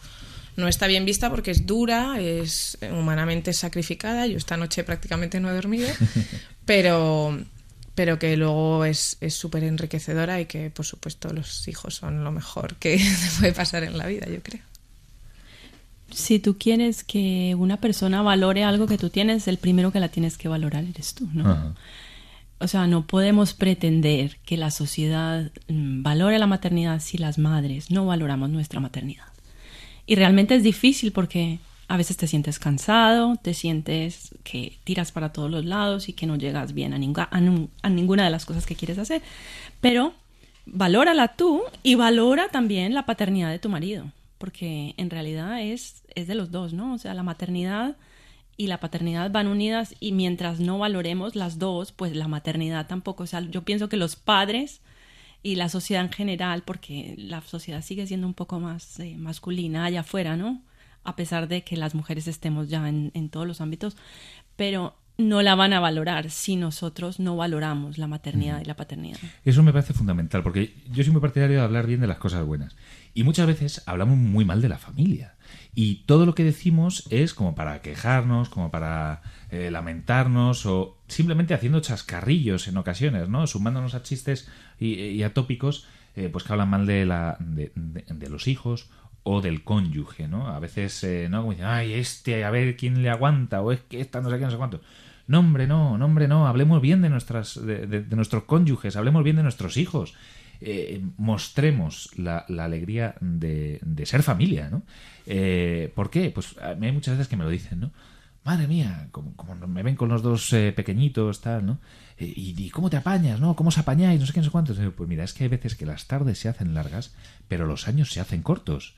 [0.57, 4.27] no está bien vista porque es dura, es humanamente sacrificada.
[4.27, 5.89] Yo esta noche prácticamente no he dormido,
[6.65, 7.37] pero,
[7.97, 12.75] pero que luego es súper enriquecedora y que, por supuesto, los hijos son lo mejor
[12.75, 13.01] que
[13.39, 14.61] puede pasar en la vida, yo creo.
[16.11, 20.09] Si tú quieres que una persona valore algo que tú tienes, el primero que la
[20.09, 21.73] tienes que valorar eres tú, ¿no?
[22.59, 27.89] o sea, no podemos pretender que la sociedad mm, valore la maternidad si las madres
[27.89, 29.25] no valoramos nuestra maternidad.
[30.05, 35.31] Y realmente es difícil porque a veces te sientes cansado, te sientes que tiras para
[35.31, 38.97] todos los lados y que no llegas bien a, ninguna de las cosas que quieres
[38.97, 39.21] hacer.
[39.79, 40.13] Pero
[40.65, 46.27] valórala tú y valora también la paternidad de tu marido, porque en realidad es, es
[46.27, 46.93] de los dos, ¿no?
[46.93, 47.95] O sea, la maternidad
[48.57, 53.23] y la paternidad van unidas y mientras no valoremos las dos, pues la maternidad tampoco.
[53.23, 54.81] O sea, yo pienso que los padres
[55.41, 59.85] y la sociedad en general, porque la sociedad sigue siendo un poco más eh, masculina
[59.85, 60.61] allá afuera, ¿no?
[61.07, 63.95] A pesar de que las mujeres estemos ya en, en todos los ámbitos,
[64.55, 69.17] pero no la van a valorar si nosotros no valoramos la maternidad y la paternidad.
[69.43, 72.45] Eso me parece fundamental, porque yo soy muy partidario de hablar bien de las cosas
[72.45, 72.75] buenas.
[73.13, 75.35] Y muchas veces hablamos muy mal de la familia.
[75.73, 81.55] Y todo lo que decimos es como para quejarnos, como para eh, lamentarnos o simplemente
[81.55, 83.47] haciendo chascarrillos en ocasiones, ¿no?
[83.47, 84.47] Sumándonos a chistes
[84.79, 88.89] y, a tópicos eh, pues que hablan mal de, la, de, los hijos
[89.29, 90.47] o del cónyuge, ¿no?
[90.47, 91.41] A veces, eh, ¿no?
[91.41, 94.37] Como dicen, ay, este, a ver quién le aguanta, o es que esta no sé
[94.37, 94.81] qué, no sé cuánto.
[95.27, 99.35] No, hombre, no, no, hombre, no, hablemos bien de, nuestras, de nuestros cónyuges, hablemos bien
[99.35, 100.15] de nuestros hijos.
[100.59, 104.81] Eh, mostremos la, alegría de, ser familia, ¿no?
[105.27, 106.31] Eh, ¿Por qué?
[106.31, 107.91] Pues hay muchas veces que me lo dicen, ¿no?
[108.43, 109.33] Madre mía, como,
[109.67, 111.79] me ven con los dos eh, pequeñitos, tal, ¿no?
[112.17, 113.55] Y, cómo te apañas, ¿no?
[113.55, 114.19] ¿Cómo os apañáis?
[114.19, 114.79] No sé qué, no sé cuántos.
[114.95, 117.13] Pues mira, es que hay veces que las tardes se hacen largas,
[117.47, 118.95] pero los años se hacen cortos.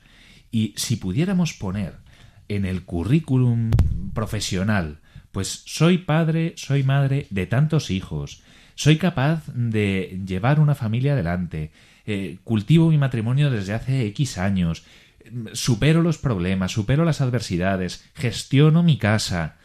[0.50, 1.94] Y si pudiéramos poner
[2.48, 3.70] en el currículum
[4.12, 5.00] profesional,
[5.32, 8.42] pues soy padre, soy madre de tantos hijos,
[8.74, 11.70] soy capaz de llevar una familia adelante.
[12.06, 14.84] Eh, cultivo mi matrimonio desde hace X años.
[15.52, 19.58] Supero los problemas, supero las adversidades, gestiono mi casa.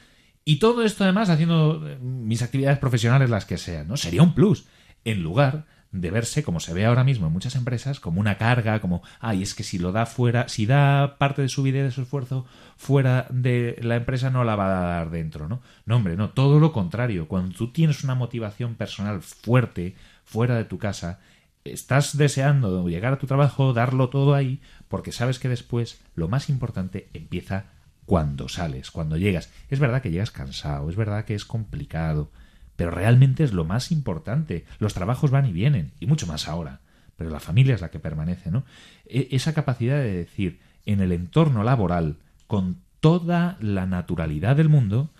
[0.43, 3.97] Y todo esto además haciendo eh, mis actividades profesionales las que sean, ¿no?
[3.97, 4.65] Sería un plus.
[5.05, 5.65] En lugar
[6.01, 9.43] de verse, como se ve ahora mismo en muchas empresas, como una carga, como, ay,
[9.43, 12.01] es que si lo da fuera, si da parte de su vida y de su
[12.01, 15.61] esfuerzo fuera de la empresa, no la va a dar dentro, ¿no?
[15.85, 17.27] No, hombre, no, todo lo contrario.
[17.27, 21.19] Cuando tú tienes una motivación personal fuerte fuera de tu casa,
[21.63, 26.49] estás deseando llegar a tu trabajo, darlo todo ahí, porque sabes que después lo más
[26.49, 27.65] importante empieza
[28.05, 29.49] cuando sales, cuando llegas.
[29.69, 32.31] Es verdad que llegas cansado, es verdad que es complicado,
[32.75, 34.65] pero realmente es lo más importante.
[34.79, 36.81] Los trabajos van y vienen, y mucho más ahora,
[37.17, 38.63] pero la familia es la que permanece, ¿no?
[39.05, 45.11] E, esa capacidad de decir, en el entorno laboral, con toda la naturalidad del mundo,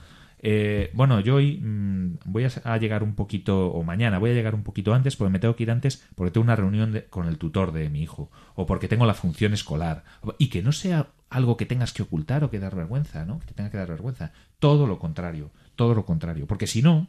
[0.47, 4.53] eh, bueno, yo hoy mm, voy a, llegar un poquito, o mañana voy a llegar
[4.53, 7.39] un poquito antes, porque me tengo que ir antes porque tengo una reunión con el
[7.39, 10.03] tutor de mi hijo, o porque tengo la función escolar,
[10.37, 13.39] y que no sea algo que tengas que ocultar o que dar vergüenza, ¿no?
[13.39, 14.33] Que te tenga que dar vergüenza.
[14.59, 17.07] Todo lo contrario, todo lo contrario, porque si no,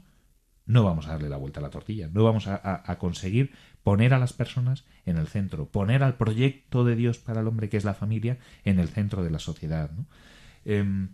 [0.67, 3.53] no vamos a darle la vuelta a la tortilla, no vamos a, conseguir
[3.83, 7.69] poner a las personas en el centro, poner al proyecto de Dios para el hombre,
[7.69, 9.91] que es la familia, en el centro de la sociedad.
[10.65, 11.11] Em,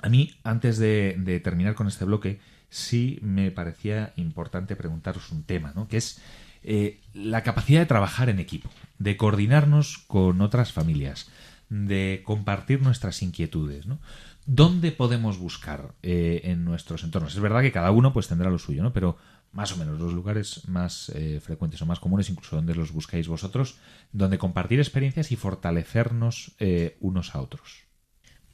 [0.00, 5.72] a mí, antes de, terminar con este bloque, sí me parecía importante preguntaros un tema,
[5.74, 5.88] ¿no?
[5.88, 6.20] que es
[6.62, 8.68] eh, la capacidad de trabajar en equipo,
[8.98, 11.30] de coordinarnos con otras familias,
[11.70, 13.86] de compartir nuestras inquietudes.
[13.86, 13.98] ¿no?
[14.46, 17.34] ¿Dónde podemos buscar eh, en nuestros entornos?
[17.34, 18.92] Es verdad que cada uno pues tendrá lo suyo, ¿no?
[18.92, 19.16] Pero
[19.52, 23.26] más o menos los lugares más eh, frecuentes o más comunes, incluso donde los buscáis
[23.28, 23.78] vosotros,
[24.12, 27.83] donde compartir experiencias y fortalecernos eh, unos a otros.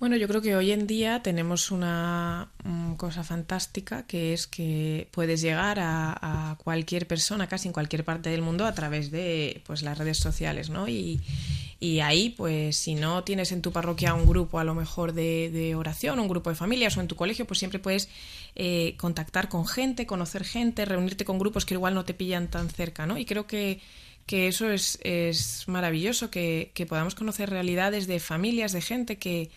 [0.00, 5.08] Bueno, yo creo que hoy en día tenemos una mm, cosa fantástica que es que
[5.10, 9.82] puedes llegar a, cualquier persona, casi en cualquier parte del mundo, a través de pues,
[9.82, 10.88] las redes sociales, ¿no?
[10.88, 11.20] Y,
[12.02, 16.18] ahí, pues si no tienes en tu parroquia un grupo a lo mejor de, oración,
[16.18, 18.08] un grupo de familias o en tu colegio, pues siempre puedes
[18.56, 22.70] eh, contactar con gente, conocer gente, reunirte con grupos que igual no te pillan tan
[22.70, 23.18] cerca, ¿no?
[23.18, 23.80] Y creo que
[24.26, 29.50] que eso es, es maravilloso, que, que podamos conocer realidades de familias, de gente que,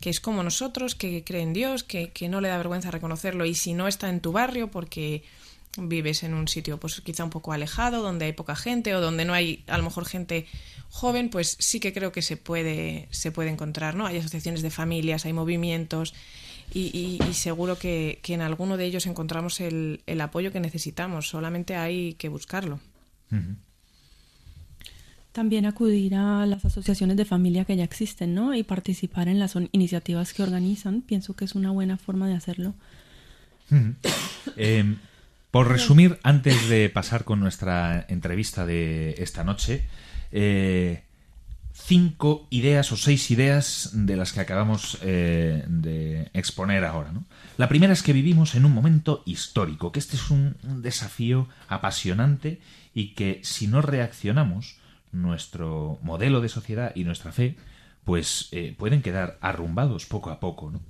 [0.00, 3.54] que es como nosotros, que cree en Dios, que, no le da vergüenza reconocerlo y
[3.54, 5.22] si no está en tu barrio porque
[5.76, 9.24] vives en un sitio pues quizá un poco alejado, donde hay poca gente o donde
[9.24, 10.46] no hay a lo mejor gente
[10.90, 14.06] joven, pues sí que creo que se puede, se puede encontrar, ¿no?
[14.06, 16.14] Hay asociaciones de familias, hay movimientos
[16.72, 22.14] y, seguro que, en alguno de ellos encontramos el, el, apoyo que necesitamos, solamente hay
[22.14, 22.78] que buscarlo.
[25.32, 28.54] También acudir a las asociaciones de familia que ya existen, ¿no?
[28.54, 31.02] Y participar en las iniciativas que organizan.
[31.02, 32.74] Pienso que es una buena forma de hacerlo.
[34.56, 34.96] Eh,
[35.50, 39.86] por resumir, antes de pasar con nuestra entrevista de esta noche,
[40.32, 41.04] eh,
[41.72, 47.12] cinco ideas o seis ideas de las que acabamos eh, de exponer ahora.
[47.56, 52.60] La primera es que vivimos en un momento histórico, que este es un desafío apasionante
[52.94, 54.76] y que si no reaccionamos,
[55.12, 57.56] nuestro modelo de sociedad y nuestra fe,
[58.04, 60.70] pues eh, pueden quedar arrumbados poco a poco.
[60.70, 60.80] ¿no?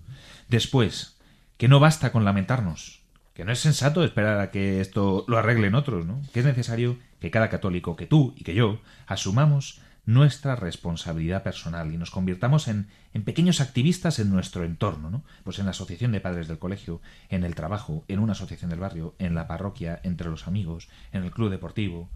[0.48, 1.18] Después,
[1.57, 3.02] que no basta con lamentarnos,
[3.35, 6.20] que no es sensato esperar a que esto lo arreglen otros, ¿no?
[6.33, 11.92] que es necesario que cada católico, que tú y que yo, asumamos nuestra responsabilidad personal
[11.92, 15.22] y nos convirtamos en, en, pequeños activistas en nuestro entorno, ¿no?
[15.44, 18.81] Pues en la asociación de padres del colegio, en el trabajo, en una asociación del
[18.81, 22.09] barrio, en la parroquia, entre los amigos, en el club deportivo,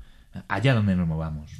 [0.48, 1.50] allá donde nos movamos.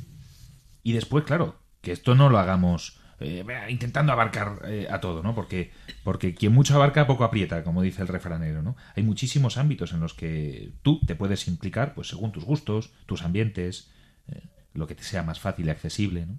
[0.82, 5.34] Y después, claro, que esto no lo hagamos eh, intentando abarcar eh, a todo, ¿no?
[5.34, 5.70] Porque,
[6.02, 8.76] porque quien mucho abarca, poco aprieta, como dice el refranero, ¿no?
[8.96, 13.22] Hay muchísimos ámbitos en los que tú te puedes implicar, pues según tus gustos, tus
[13.22, 13.90] ambientes,
[14.28, 14.42] eh,
[14.74, 16.38] lo que te sea más fácil y accesible, ¿no?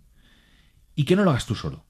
[0.96, 1.86] Y que no lo hagas tú solo,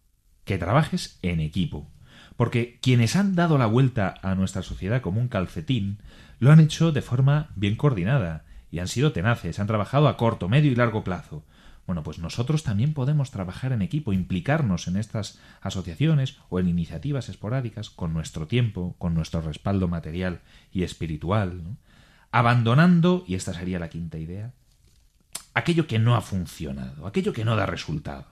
[0.46, 1.92] que trabajes en equipo.
[2.38, 6.00] Porque quienes han dado la vuelta a nuestra sociedad como un calcetín,
[6.40, 10.50] lo han hecho de forma bien coordinada y han sido tenaces, han trabajado a corto,
[10.50, 11.46] medio y largo plazo
[11.86, 17.28] bueno, pues nosotros también podemos trabajar en equipo, implicarnos en estas asociaciones o en iniciativas
[17.28, 20.42] esporádicas con nuestro tiempo, con nuestro respaldo material
[20.72, 21.62] y espiritual,
[22.32, 24.54] abandonando, y esta sería la quinta idea,
[25.54, 28.28] aquello que no ha funcionado, aquello que no da resultado,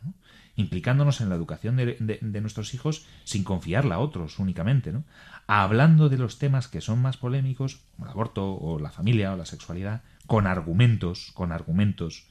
[0.56, 5.04] implicándonos en la educación de, nuestros hijos sin confiarla a otros únicamente, ¿no?
[5.48, 9.38] hablando de los temas que son más polémicos, como el aborto o la familia o
[9.38, 12.31] la sexualidad, con argumentos, con argumentos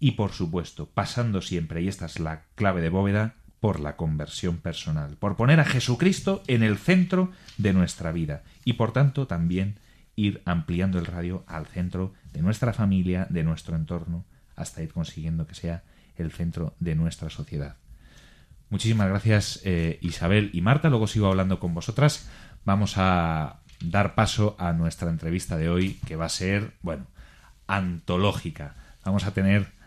[0.00, 4.58] y por supuesto, pasando siempre, y esta es la clave de bóveda, por la conversión
[4.58, 9.78] personal, por poner a Jesucristo en el centro de nuestra vida y por tanto también
[10.14, 14.24] ir ampliando el radio al centro de nuestra familia, de nuestro entorno,
[14.56, 15.82] hasta ir consiguiendo que sea
[16.16, 17.76] el centro de nuestra sociedad.
[18.70, 22.28] Muchísimas gracias eh, Isabel y Marta, luego sigo hablando con vosotras.
[22.64, 27.06] Vamos a dar paso a nuestra entrevista de hoy que va a ser, bueno,
[27.66, 28.74] antológica.
[29.04, 29.77] Vamos a tener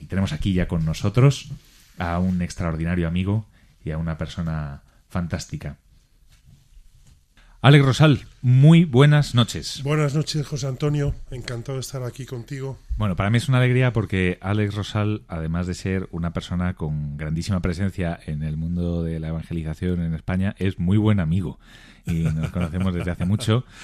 [0.00, 1.50] y tenemos aquí ya con nosotros
[1.98, 3.46] a un extraordinario amigo
[3.84, 5.76] y a una persona fantástica.
[7.64, 9.82] Alex Rosal, muy buenas noches.
[9.84, 11.14] Buenas noches, José Antonio.
[11.30, 12.76] Encantado de estar aquí contigo.
[12.96, 17.16] Bueno, para mí es una alegría porque Alex Rosal, además de ser una persona con
[17.16, 21.60] grandísima presencia en el mundo de la evangelización en España, es muy buen amigo
[22.04, 23.64] y nos conocemos desde hace mucho.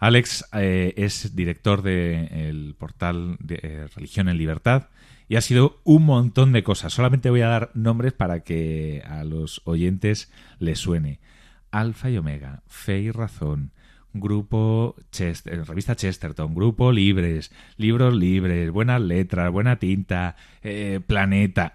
[0.00, 4.88] Alex eh, es director del portal de eh, Religión en Libertad
[5.28, 6.92] y ha sido un montón de cosas.
[6.92, 11.20] Solamente voy a dar nombres para que a los oyentes les suene.
[11.70, 13.72] Alfa y Omega, Fe y Razón,
[14.14, 20.36] Grupo Chester, eh, Revista Chesterton, Grupo Libres, Libros Libres, Buenas Letras, Buena Tinta,
[21.06, 21.74] Planeta.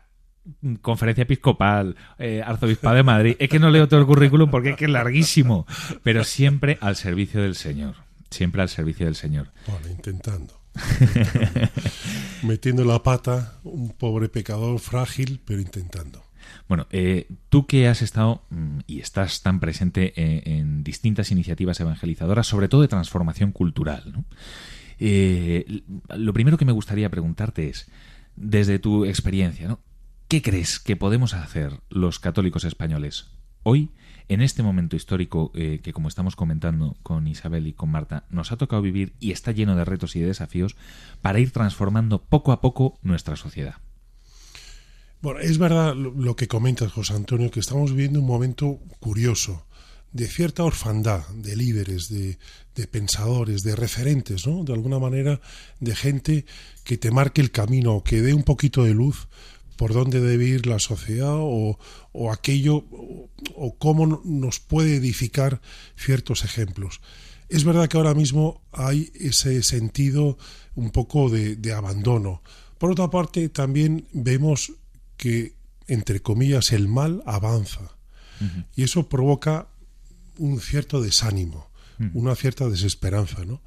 [0.81, 3.35] Conferencia Episcopal, eh, Arzobispado de Madrid.
[3.39, 5.65] Es que no leo todo el currículum porque es que es larguísimo,
[6.03, 7.95] pero siempre al servicio del Señor
[8.33, 9.51] siempre al servicio del Señor.
[9.67, 10.59] Bueno, intentando.
[12.43, 16.23] Metiendo la pata, un pobre pecador frágil, pero intentando.
[16.67, 22.47] Bueno, eh, tú que has estado mm, y estás tan presente en, distintas iniciativas evangelizadoras,
[22.47, 24.25] sobre todo de transformación cultural, ¿no?
[24.99, 27.89] Eh, lo primero que me gustaría preguntarte es,
[28.35, 29.79] desde tu experiencia, ¿no?
[30.27, 33.27] ¿qué crees que podemos hacer los católicos españoles
[33.61, 33.91] hoy
[34.29, 38.51] en este momento histórico eh, que, como estamos comentando con Isabel y con Marta, nos
[38.51, 40.75] ha tocado vivir y está lleno de retos y de desafíos
[41.21, 43.75] para ir transformando poco a poco nuestra sociedad?
[45.21, 49.65] Bueno, es verdad lo que comentas, José Antonio, que estamos viviendo un momento curioso
[50.11, 52.37] de cierta orfandad de líderes, de,
[52.75, 54.63] de, pensadores, de referentes, ¿no?
[54.63, 55.41] De alguna manera,
[55.79, 56.45] de gente
[56.83, 59.27] que te marque el camino, que dé un poquito de luz
[59.75, 61.77] por dónde debe ir la sociedad o,
[62.11, 65.61] o aquello o, o, cómo nos puede edificar
[65.95, 67.01] ciertos ejemplos.
[67.49, 70.37] Es verdad que ahora mismo hay ese sentido
[70.75, 72.41] un poco de, de abandono.
[72.77, 74.73] Por otra parte, también vemos
[75.17, 75.53] que,
[75.87, 77.81] entre comillas, el mal avanza.
[78.41, 78.65] Uh -huh.
[78.75, 79.67] Y eso provoca
[80.37, 81.69] un cierto desánimo,
[81.99, 82.11] uh -huh.
[82.13, 83.61] una cierta desesperanza, ¿no?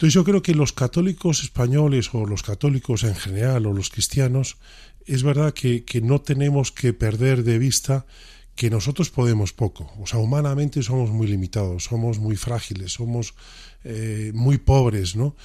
[0.00, 4.56] Entonces yo creo que los católicos españoles o los católicos en general o los cristianos,
[5.04, 8.06] es verdad que, que no tenemos que perder de vista
[8.54, 9.92] que nosotros podemos poco.
[10.00, 13.34] O sea, humanamente somos muy limitados, somos muy frágiles, somos
[13.84, 15.36] eh, muy pobres, ¿no?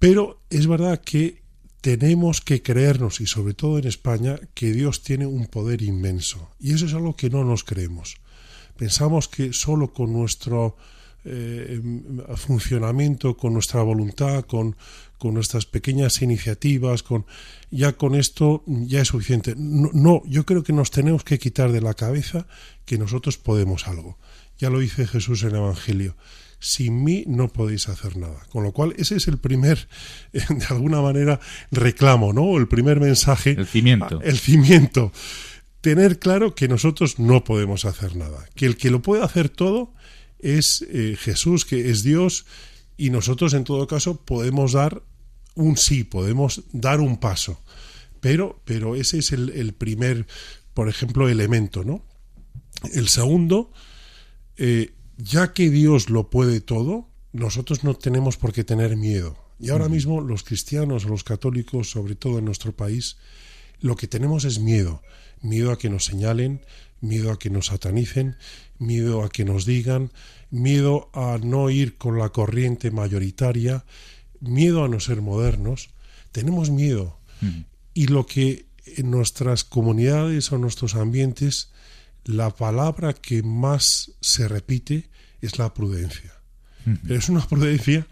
[0.00, 1.44] Pero es verdad que
[1.80, 6.50] tenemos que creernos, y sobre todo en España, que Dios tiene un poder inmenso.
[6.58, 8.16] Y eso es algo que no nos creemos.
[8.76, 10.76] Pensamos que solo con nuestro
[11.24, 11.80] eh,
[12.36, 14.76] funcionamiento, con nuestra voluntad, con,
[15.18, 17.26] con, nuestras pequeñas iniciativas, con
[17.70, 19.54] ya con esto ya es suficiente.
[19.56, 22.46] No, no, yo creo que nos tenemos que quitar de la cabeza
[22.84, 24.18] que nosotros podemos algo.
[24.58, 26.16] Ya lo dice Jesús en el Evangelio.
[26.58, 28.40] Sin mí no podéis hacer nada.
[28.50, 29.88] Con lo cual, ese es el primer,
[30.32, 31.40] de alguna manera,
[31.70, 32.56] reclamo, ¿no?
[32.58, 33.52] El primer mensaje.
[33.52, 34.20] El cimiento.
[34.22, 35.12] El cimiento.
[35.80, 38.46] Tener claro que nosotros no podemos hacer nada.
[38.54, 39.94] Que el que lo puede hacer todo
[40.42, 42.46] es eh, Jesús, que es Dios,
[42.96, 45.02] y nosotros en todo caso podemos dar
[45.54, 47.60] un sí, podemos dar un paso.
[48.20, 50.26] Pero, pero ese es el, el primer,
[50.74, 52.04] por ejemplo, elemento, ¿no?
[52.92, 53.72] El segundo,
[54.56, 59.36] eh, ya que Dios lo puede todo, nosotros no tenemos por qué tener miedo.
[59.58, 63.18] Y ahora mismo los cristianos, los católicos, sobre todo en nuestro país,
[63.80, 65.02] lo que tenemos es miedo.
[65.42, 66.62] Miedo a que nos señalen,
[67.00, 68.36] miedo a que nos satanicen,
[68.78, 70.12] miedo a que nos digan,
[70.50, 73.84] miedo a no ir con la corriente mayoritaria,
[74.40, 75.90] miedo a no ser modernos.
[76.32, 77.18] Tenemos miedo.
[77.40, 77.60] Mm.
[77.94, 81.70] Y lo que en nuestras comunidades o nuestros ambientes,
[82.24, 85.08] la palabra que más se repite
[85.40, 86.32] es la prudencia.
[86.84, 86.94] Mm.
[87.02, 88.06] Pero es una prudencia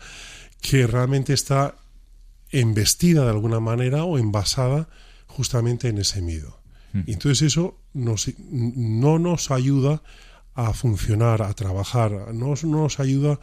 [0.60, 1.76] que realmente está
[2.50, 4.88] embestida de alguna manera o envasada
[5.26, 6.60] justamente en ese miedo.
[6.92, 7.00] Mm.
[7.06, 10.02] Y entonces eso nos, no nos ayuda
[10.54, 13.38] a funcionar, a trabajar, no, no nos ayuda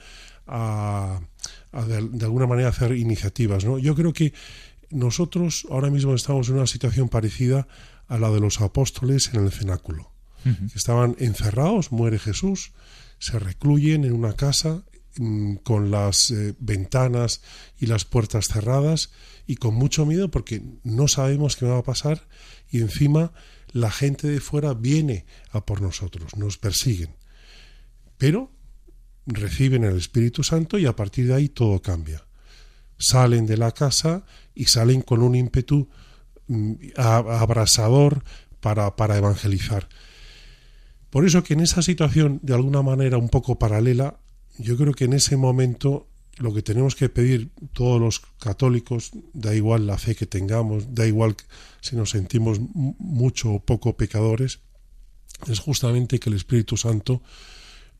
[0.47, 1.21] a,
[1.71, 3.65] a de, de, alguna manera hacer iniciativas.
[3.65, 3.77] ¿no?
[3.77, 4.33] Yo creo que
[4.89, 7.67] nosotros ahora mismo estamos en una situación parecida
[8.07, 10.11] a la de los apóstoles en el cenáculo.
[10.45, 10.75] Uh -huh.
[10.75, 12.71] Estaban encerrados, muere Jesús,
[13.19, 14.83] se recluyen en una casa
[15.17, 17.41] mmm, con las eh, ventanas
[17.79, 19.09] y las puertas cerradas
[19.47, 22.27] y con mucho miedo porque no sabemos qué va a pasar
[22.69, 23.31] y encima
[23.75, 27.17] la gente de fuera viene a por nosotros, nos persiguen.
[28.17, 28.49] Pero
[29.25, 32.25] reciben el Espíritu Santo y a partir de ahí todo cambia.
[32.97, 34.23] Salen de la casa
[34.53, 35.89] y salen con un ímpetu
[36.47, 38.23] mm, abrasador
[38.61, 39.89] para, para evangelizar.
[41.09, 44.21] Por eso que en esa situación, de alguna manera un poco paralela,
[44.57, 46.07] yo creo que en ese momento
[46.37, 51.07] lo que tenemos que pedir todos los católicos, da igual la fe que tengamos, da
[51.07, 51.35] igual
[51.81, 54.59] si nos sentimos mucho o poco pecadores,
[55.47, 57.21] es justamente que el Espíritu Santo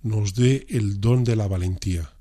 [0.02, 2.12] nos dé el don de la valentía,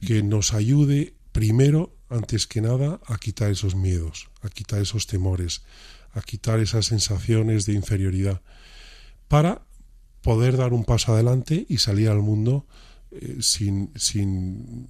[0.00, 5.62] que nos ayude primero, antes que nada, a quitar esos miedos, a quitar esos temores,
[6.12, 8.42] a quitar esas sensaciones de inferioridad,
[9.28, 9.62] para
[10.22, 12.66] poder dar un paso adelante y salir al mundo
[13.10, 14.88] eh, sin, sin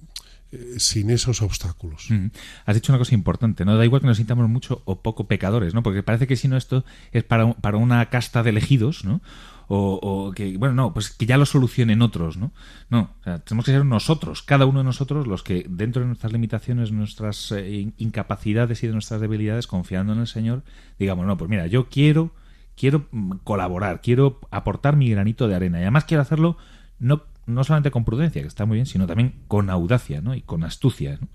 [0.51, 2.05] eh, sin esos obstáculos.
[2.09, 2.27] Mm.
[2.65, 3.75] Has dicho una cosa importante, ¿no?
[3.75, 5.83] Da igual que nos sintamos mucho o poco pecadores, ¿no?
[5.83, 9.21] Porque parece que si no esto es para, para una casta de elegidos, ¿no?
[9.67, 12.53] O, o, que, bueno, no, pues que ya lo solucionen otros, ¿no?
[12.89, 16.07] No, o sea, tenemos que ser nosotros, cada uno de nosotros, los que dentro de
[16.07, 20.63] nuestras limitaciones, nuestras eh, incapacidades y de nuestras debilidades, confiando en el Señor,
[20.97, 22.31] digamos, no, pues mira, yo quiero,
[22.77, 23.09] quiero
[23.43, 26.55] colaborar, quiero aportar mi granito de arena y además quiero hacerlo
[26.99, 30.35] no no solamente con prudencia, que está muy bien, sino también con audacia ¿no?
[30.35, 31.17] y con astucia.
[31.19, 31.29] ¿no?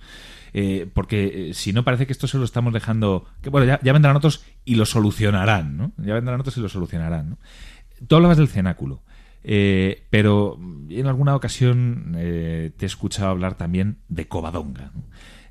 [0.53, 3.93] Eh, porque eh, si no parece que esto se lo estamos dejando, que bueno, ya,
[3.93, 5.93] vendrán otros y lo solucionarán, ¿no?
[5.97, 7.31] Ya vendrán otros y lo solucionarán.
[7.31, 7.39] ¿no?
[8.07, 9.03] Tú hablabas del cenáculo,
[9.43, 10.59] eh, pero
[10.91, 14.93] en alguna ocasión te he escuchado hablar también de Covadonga.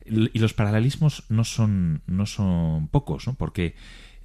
[0.05, 3.33] Y los paralelismos no son, no son pocos, ¿no?
[3.35, 3.75] porque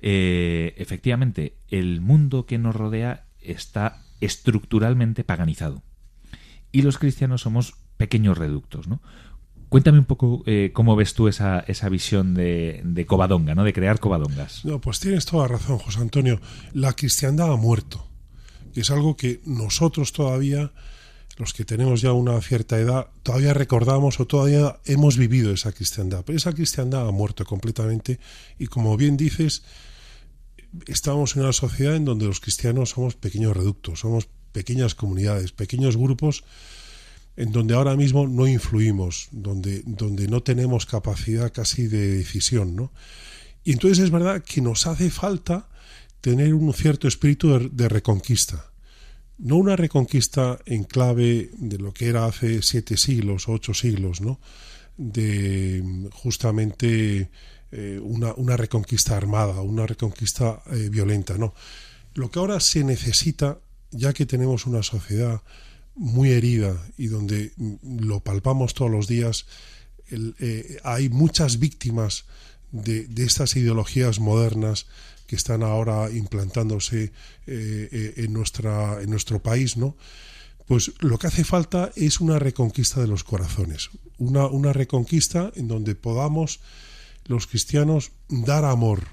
[0.01, 5.83] efectivamente el mundo que nos rodea está estructuralmente paganizado
[6.77, 9.01] y los cristianos somos pequeños reductos, ¿no?
[9.71, 13.65] Cuéntame un poco eh, cómo ves tú esa, esa visión de, de Covadonga, ¿no?
[13.65, 14.63] de crear Covadongas.
[14.67, 16.39] No, pues tienes toda razón, José Antonio.
[16.75, 18.07] La cristiandad ha muerto.
[18.75, 20.73] Es algo que nosotros todavía,
[21.39, 26.25] los que tenemos ya una cierta edad, todavía recordamos o todavía hemos vivido esa cristiandad.
[26.27, 28.21] Pero esa cristiandad ha muerto completamente.
[28.59, 29.65] Y como bien dices,
[30.87, 35.99] estamos en una sociedad en donde los cristianos somos pequeños reductos, somos pequeñas comunidades, pequeños
[35.99, 36.43] grupos
[37.37, 42.91] en donde ahora mismo no influimos, donde, donde no tenemos capacidad casi de decisión, ¿no?
[43.65, 45.69] Y entonces es verdad que nos hace falta
[46.23, 48.73] tener un cierto espíritu de, reconquista.
[49.37, 54.23] No una reconquista en clave de lo que era hace siete siglos o ocho siglos,
[54.23, 54.41] ¿no?
[54.97, 57.29] De justamente
[57.73, 61.53] eh, una, una, reconquista armada, una reconquista eh, violenta, no.
[62.15, 63.59] Lo que ahora se necesita,
[63.91, 65.43] ya que tenemos una sociedad
[65.95, 69.47] muy herida y donde lo palpamos todos los días,
[70.11, 72.27] eh, hay muchas víctimas
[72.71, 74.87] de, de, estas ideologías modernas
[75.27, 77.13] que están ahora implantándose eh,
[77.47, 79.97] eh, en, nuestra, en nuestro país, ¿no?
[80.67, 85.69] Pues lo que hace falta es una reconquista de los corazones, una, una reconquista en
[85.69, 86.61] donde podamos
[87.27, 89.05] los cristianos dar amor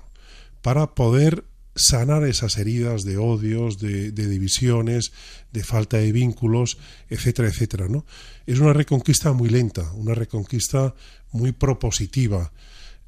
[0.62, 1.46] para poder
[1.76, 5.12] sanar esas heridas de odios, de, divisiones,
[5.52, 6.78] de falta de vínculos,
[7.10, 8.06] etcétera, etcétera, ¿no?
[8.46, 10.94] Es una reconquista muy lenta, una reconquista
[11.32, 12.52] muy propositiva,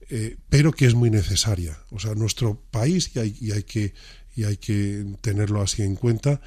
[0.09, 1.77] eh, pero que es muy necesaria.
[1.91, 3.93] O sea, nuestro país, y hay, y hay, que,
[4.35, 6.41] y hay que tenerlo así en cuenta,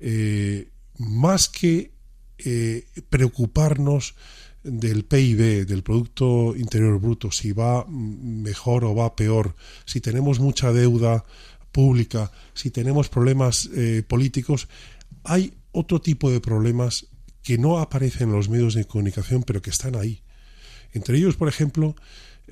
[0.00, 0.68] eh,
[0.98, 1.92] más que
[2.38, 4.14] eh, preocuparnos
[4.62, 10.72] del PIB, del Producto Interior Bruto, si va mejor o va peor, si tenemos mucha
[10.72, 11.24] deuda,
[11.72, 14.68] pública, si tenemos problemas eh, políticos,
[15.24, 17.06] hay otro tipo de problemas
[17.42, 20.22] que no aparecen en los medios de comunicación, pero que están ahí.
[20.92, 21.96] Entre ellos, por ejemplo,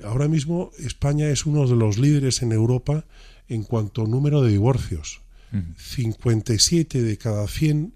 [0.03, 3.05] ahora mismo España es uno de los líderes en Europa
[3.47, 5.21] en cuanto a número de divorcios.
[5.53, 5.75] Uh -huh.
[5.77, 7.93] 57 de cada 100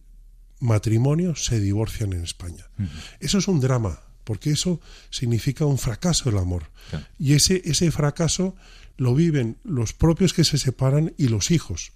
[0.60, 2.70] matrimonios se divorcian en España.
[2.78, 2.90] Uh -huh.
[3.20, 6.70] Eso es un drama, porque eso significa un fracaso del amor.
[6.90, 7.06] Claro.
[7.18, 8.56] Y ese, ese fracaso
[8.98, 11.94] lo viven los propios que se separan y los hijos.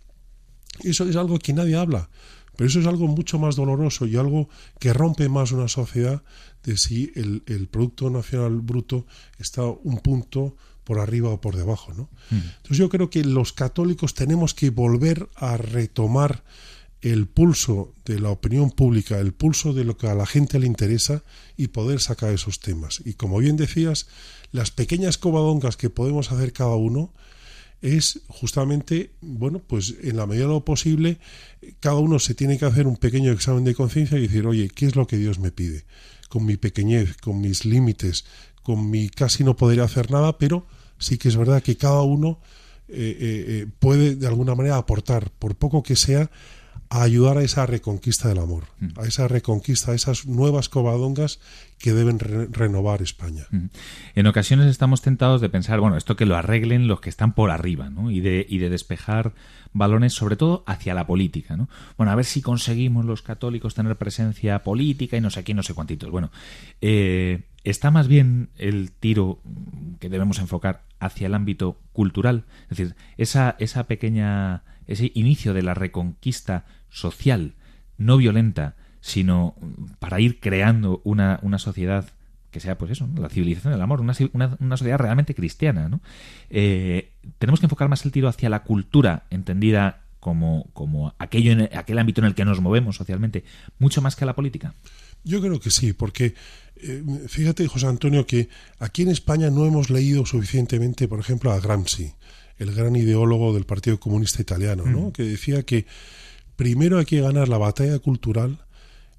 [0.84, 2.10] Eso es algo que nadie habla,
[2.56, 4.50] pero eso es algo mucho más doloroso y algo
[4.80, 6.24] que rompe más una sociedad
[6.64, 9.06] de si el, el Producto Nacional Bruto
[9.38, 11.94] está un punto por arriba o por debajo.
[11.94, 12.10] ¿no?
[12.32, 12.36] Mm.
[12.58, 16.44] Entonces yo creo que los católicos tenemos que volver a retomar
[17.02, 20.68] el pulso de la opinión pública, el pulso de lo que a la gente le
[20.68, 21.24] interesa
[21.56, 23.02] y poder sacar esos temas.
[23.06, 24.08] Y como bien decías,
[24.52, 27.14] las pequeñas covadongas que podemos hacer cada uno
[27.82, 31.20] es justamente, bueno, pues en la medida de lo posible,
[31.80, 34.86] cada uno se tiene que hacer un pequeño examen de conciencia y decir, oye, ¿qué
[34.86, 35.86] es lo que Dios me pide?
[36.28, 38.26] Con mi pequeñez, con mis límites,
[38.64, 42.42] con mi casi no poder hacer nada, pero sí que es verdad que cada uno
[42.90, 46.30] eh, eh, puede de alguna manera aportar, por poco que sea,
[46.90, 48.64] a ayudar a esa reconquista del amor,
[48.98, 51.40] a esa reconquista, a esas nuevas covadongas
[51.78, 53.46] que deben re renovar España.
[54.16, 57.52] En ocasiones estamos tentados de pensar, bueno, esto que lo arreglen los que están por
[57.52, 58.10] arriba, ¿no?
[58.10, 59.34] Y de, y de despejar
[59.72, 61.70] balones, sobre todo hacia la política, ¿no?
[61.96, 65.62] Bueno, a ver si conseguimos los católicos tener presencia política y no sé qué, no
[65.62, 66.10] sé cuántitos.
[66.10, 66.32] Bueno,
[66.82, 69.40] eh, está más bien el tiro
[70.00, 75.62] que debemos enfocar hacia el ámbito cultural, es decir, esa, esa pequeña, ese inicio de
[75.62, 77.54] la reconquista social,
[77.98, 79.56] no violenta, sino
[80.00, 82.06] para ir creando una, una sociedad
[82.52, 83.22] que sea pues eso, ¿no?
[83.22, 85.88] la civilización del amor, una, una, una sociedad realmente cristiana.
[85.88, 86.02] ¿no?
[86.50, 91.70] Eh, tenemos que enfocar más el tiro hacia la cultura entendida como, como aquello en,
[91.78, 93.44] aquel ámbito en el que nos movemos socialmente,
[93.78, 94.74] mucho más que a la política.
[95.24, 96.34] Yo creo que sí, porque
[96.78, 101.60] eh, fíjate, José Antonio, que aquí en España no hemos leído suficientemente, por ejemplo, a
[101.60, 102.14] Gramsci,
[102.58, 105.08] el gran ideólogo del Partido Comunista Italiano, ¿no?
[105.08, 105.12] Mm.
[105.12, 105.86] que decía que
[106.60, 108.60] primero hay que ganar la batalla cultural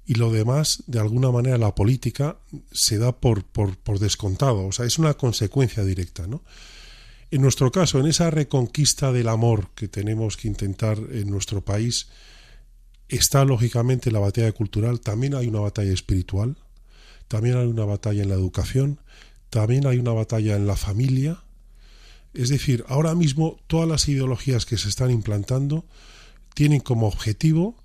[0.05, 2.37] y lo demás, de alguna manera, la política
[2.71, 6.43] se da por, por, por descontado, o sea, es una consecuencia directa, ¿no?
[7.31, 12.09] En nuestro caso, en esa reconquista del amor que tenemos que intentar en nuestro país,
[13.09, 16.57] está lógicamente la batalla cultural, también hay una batalla espiritual,
[17.27, 18.99] también hay una batalla en la educación,
[19.49, 21.41] también hay una batalla en la familia.
[22.35, 25.85] Es decir, ahora mismo todas las ideologías que se están implantando
[26.53, 27.75] tienen como objetivo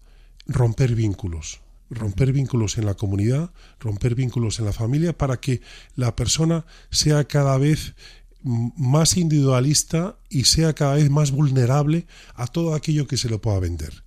[0.46, 1.60] romper vínculos,
[1.90, 3.50] romper vínculos en la comunidad,
[3.80, 5.60] romper vínculos en la familia para que
[5.94, 7.94] la persona sea cada vez
[8.42, 13.58] más individualista y sea cada vez más vulnerable a todo aquello que se le pueda
[13.58, 14.04] vender.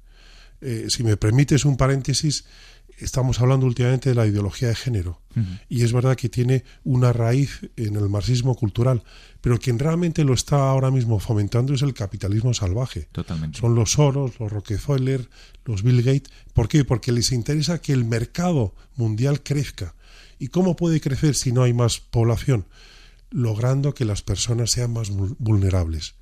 [0.61, 2.45] Eh, si me permites un paréntesis,
[2.99, 5.21] estamos hablando últimamente de la ideología de género
[5.69, 9.03] y es verdad que tiene una raíz en el marxismo cultural,
[9.41, 13.07] pero quien realmente lo está ahora mismo fomentando es el capitalismo salvaje.
[13.11, 13.59] Totalmente.
[13.59, 15.29] Son los Soros, los Rockefeller,
[15.65, 16.31] los Bill Gates.
[16.53, 16.83] ¿Por qué?
[16.83, 19.95] Porque les interesa que el mercado mundial crezca.
[20.39, 22.65] ¿Y cómo puede crecer si no hay más población?
[23.29, 26.15] Logrando que las personas sean más vulnerables.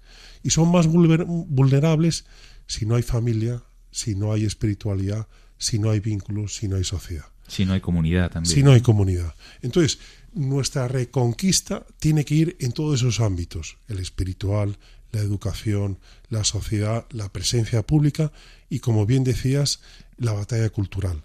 [0.43, 2.25] Y son más vulnerables
[2.67, 6.83] si no hay familia, si no hay espiritualidad, si no hay vínculos, si no hay
[6.83, 7.25] sociedad.
[7.47, 8.53] Si no hay comunidad también.
[8.53, 9.33] Si no hay comunidad.
[9.61, 9.99] Entonces,
[10.33, 14.77] nuestra reconquista tiene que ir en todos esos ámbitos, el espiritual,
[15.11, 18.31] la educación, la sociedad, la presencia pública
[18.69, 19.81] y, como bien decías,
[20.17, 21.23] la batalla cultural.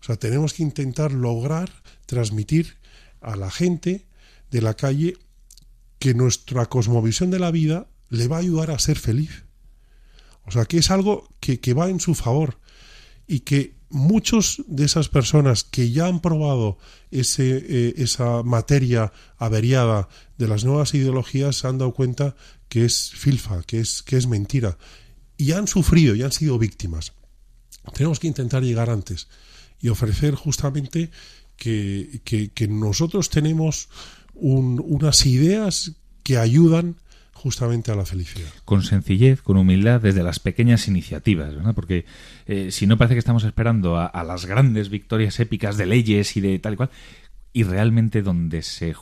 [0.00, 1.70] O sea, tenemos que intentar lograr
[2.06, 2.76] transmitir
[3.20, 4.06] a la gente
[4.50, 5.16] de la calle
[5.98, 9.44] que nuestra cosmovisión de la vida le va a ayudar a ser feliz.
[10.44, 12.58] O sea, que es algo que, que va en su favor
[13.26, 16.78] y que muchos de esas personas que ya han probado
[17.10, 22.36] ese, eh, esa materia averiada de las nuevas ideologías se han dado cuenta
[22.68, 24.78] que es filfa, que es, que es mentira.
[25.36, 27.12] Y han sufrido y han sido víctimas.
[27.92, 29.28] Tenemos que intentar llegar antes
[29.80, 31.10] y ofrecer justamente
[31.56, 33.88] que, que, nosotros tenemos
[34.34, 36.96] unas ideas que ayudan
[37.40, 38.48] justamente a la felicidad.
[38.66, 41.74] Con sencillez, con humildad, desde las pequeñas iniciativas, ¿verdad?
[41.74, 42.04] Porque
[42.46, 46.42] eh, si no parece que estamos esperando a, las grandes victorias épicas de leyes y
[46.42, 46.90] de tal y cual,
[47.54, 48.92] y realmente donde se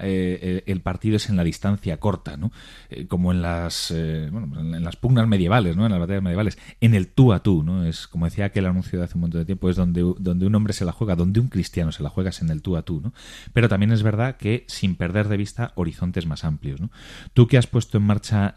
[0.00, 2.52] eh, eh, el partido es en la distancia corta, ¿no?
[2.90, 3.94] Eh, como en las,
[4.30, 5.86] bueno, en las pugnas medievales, ¿no?
[5.86, 7.84] En las batallas medievales, en el tú a tú, ¿no?
[7.84, 10.54] Es como decía aquel anuncio de hace un montón de tiempo, es donde, donde un
[10.54, 12.82] hombre se la juega, donde un cristiano se la juega es en el tú a
[12.82, 13.14] tú, ¿no?
[13.52, 16.90] Pero también es verdad que sin perder de vista horizontes más amplios, ¿no?
[17.32, 18.54] Tú que has puesto en marcha,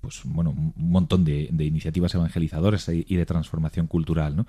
[0.00, 4.46] pues bueno, un montón de, iniciativas evangelizadoras y de transformación cultural, ¿no?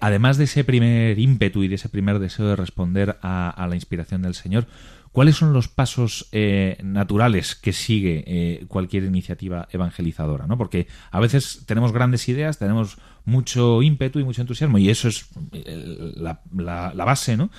[0.00, 4.22] además de ese primer ímpetu y de ese primer deseo de responder a la inspiración
[4.22, 4.67] del Señor,
[5.12, 10.46] ¿Cuáles son los pasos eh, naturales que sigue eh, cualquier iniciativa evangelizadora?
[10.46, 10.58] ¿no?
[10.58, 15.28] Porque a veces tenemos grandes ideas, tenemos mucho ímpetu y mucho entusiasmo, y eso es
[15.52, 17.50] eh, la, base, ¿no?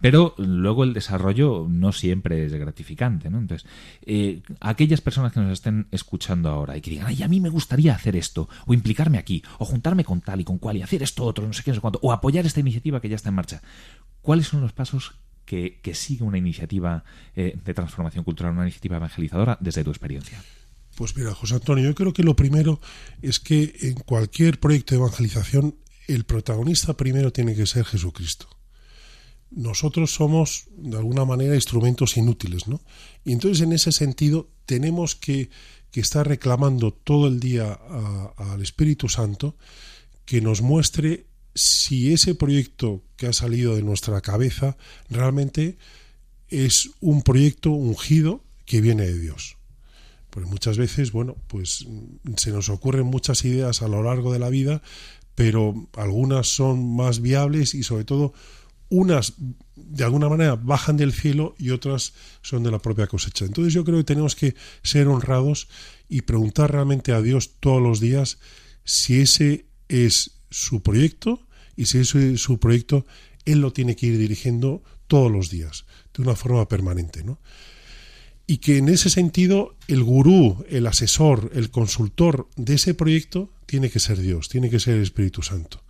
[0.00, 3.38] Pero luego el desarrollo no siempre es gratificante, ¿no?
[3.38, 3.68] Entonces,
[4.60, 7.94] aquellas personas que nos estén escuchando ahora y que digan, ay, a mí me gustaría
[7.94, 11.24] hacer esto, o implicarme aquí, o juntarme con tal y con cual, y hacer esto
[11.24, 13.34] otro, no sé qué, no sé cuánto, o apoyar esta iniciativa que ya está en
[13.34, 13.60] marcha,
[14.22, 15.16] ¿cuáles son los pasos
[15.48, 20.42] que, sigue una iniciativa eh, de transformación cultural, una iniciativa evangelizadora desde tu experiencia?
[20.94, 22.80] Pues mira, José Antonio, yo creo que lo primero
[23.22, 25.76] es que en cualquier proyecto de evangelización
[26.06, 28.48] el protagonista primero tiene que ser Jesucristo.
[29.50, 32.82] Nosotros somos, de alguna manera, instrumentos inútiles, ¿no?
[33.24, 35.50] Y entonces, en ese sentido, tenemos que,
[35.94, 37.76] estar reclamando todo el día
[38.36, 39.56] al Espíritu Santo
[40.24, 41.26] que nos muestre
[41.58, 44.76] si ese proyecto que ha salido de nuestra cabeza
[45.10, 45.76] realmente
[46.48, 49.56] es un proyecto ungido que viene de Dios.
[50.30, 51.86] Porque muchas veces, bueno, pues
[52.36, 54.82] se nos ocurren muchas ideas a lo largo de la vida,
[55.34, 58.32] pero algunas son más viables y sobre todo
[58.88, 59.34] unas
[59.74, 63.44] de alguna manera bajan del cielo y otras son de la propia cosecha.
[63.44, 65.68] Entonces yo creo que tenemos que ser honrados
[66.08, 68.38] y preguntar realmente a Dios todos los días
[68.84, 71.47] si ese es su proyecto
[71.78, 73.06] y si es su proyecto,
[73.44, 77.22] él lo tiene que ir dirigiendo todos los días, de una forma permanente.
[77.22, 77.38] ¿no?
[78.48, 83.90] Y que en ese sentido el gurú, el asesor, el consultor de ese proyecto tiene
[83.90, 85.84] que ser Dios, tiene que ser el Espíritu Santo.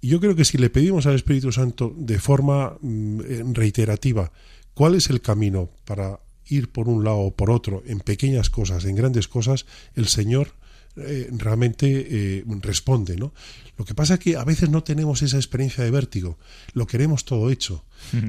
[0.00, 4.32] Y yo creo que si le pedimos al Espíritu Santo de forma mm, reiterativa
[4.72, 8.86] cuál es el camino para ir por un lado o por otro en pequeñas cosas,
[8.86, 10.54] en grandes cosas, el Señor
[11.02, 13.32] eh, realmente eh, responde, ¿no?
[13.76, 16.38] Lo que pasa es que a veces no tenemos esa experiencia de vértigo,
[16.74, 17.84] lo queremos todo hecho.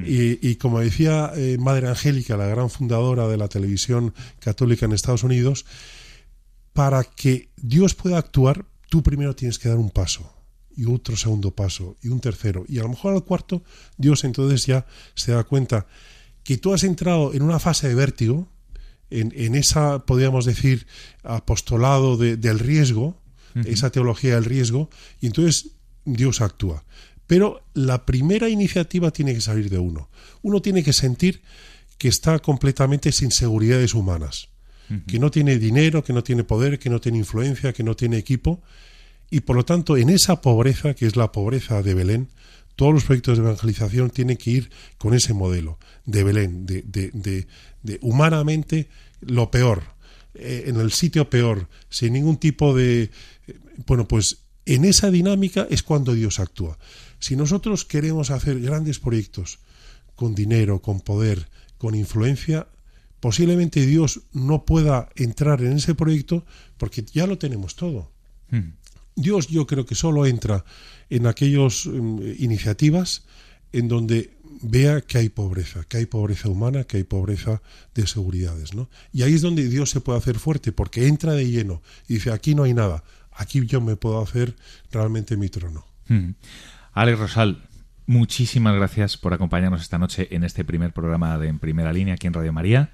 [0.05, 5.24] y, como decía eh, Madre Angélica, la gran fundadora de la televisión católica en Estados
[5.24, 5.65] Unidos,
[6.74, 10.34] para que Dios pueda actuar, tú primero tienes que dar un paso,
[10.76, 13.63] y otro segundo paso, y un tercero, y a lo mejor al cuarto,
[13.97, 15.86] Dios entonces ya se da cuenta
[16.43, 18.47] que tú has entrado en una fase de vértigo,
[19.12, 20.88] en, en esa, podríamos decir,
[21.24, 23.18] apostolado del riesgo,
[23.66, 24.89] esa teología del riesgo,
[25.20, 25.72] y entonces
[26.05, 26.86] Dios actúa.
[27.28, 30.09] Pero la primera iniciativa tiene que salir de uno.
[30.41, 31.41] Uno tiene que sentir
[31.97, 34.49] que está completamente sin seguridades humanas,
[35.07, 38.18] que no tiene dinero, que no tiene poder, que no tiene influencia, que no tiene
[38.18, 38.62] equipo,
[39.30, 42.28] y por lo tanto en esa pobreza, que es la pobreza de Belén,
[42.76, 47.12] todos los proyectos de evangelización tienen que ir con ese modelo de Belén, de, de,
[47.14, 47.47] de
[48.01, 48.89] humanamente
[49.21, 49.84] lo peor,
[50.34, 53.03] eh, en el sitio peor, sin ningún tipo de...
[53.47, 56.77] Eh, bueno, pues en esa dinámica es cuando Dios actúa.
[57.19, 59.59] Si nosotros queremos hacer grandes proyectos
[60.15, 62.67] con dinero, con poder, con influencia,
[63.19, 66.45] posiblemente Dios no pueda entrar en ese proyecto
[66.77, 68.11] porque ya lo tenemos todo.
[68.49, 68.73] Mm.
[69.15, 70.63] Dios yo creo que solo entra
[71.09, 73.25] en aquellas iniciativas
[73.73, 77.62] en donde vea que hay pobreza, que hay pobreza humana, que hay pobreza
[77.95, 78.89] de seguridades, ¿no?
[79.12, 82.32] Y ahí es donde Dios se puede hacer fuerte, porque entra de lleno y dice,
[82.32, 84.55] aquí no hay nada, aquí yo me puedo hacer
[84.91, 85.86] realmente mi trono.
[86.07, 86.32] Mm.
[86.93, 87.62] Alex Rosal,
[88.05, 92.28] muchísimas gracias por acompañarnos esta noche en este primer programa de En Primera Línea aquí
[92.28, 92.91] en Radio María.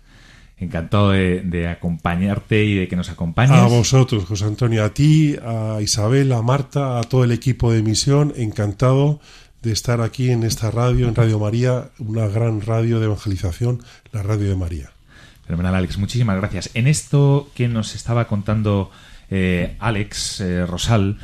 [0.60, 3.52] Encantado de, acompañarte y de que nos acompañes.
[3.52, 7.80] A vosotros, José Antonio, a ti, a Isabel, a Marta, a todo el equipo de
[7.80, 9.20] emisión, encantado
[9.62, 13.82] de estar aquí en esta radio, en Radio María, una gran radio de evangelización,
[14.12, 14.92] la Radio de María.
[15.46, 15.98] Fenomenal, Alex.
[15.98, 16.70] Muchísimas gracias.
[16.74, 18.92] En esto que nos estaba contando
[19.30, 21.18] eh, Alex eh, Rosal,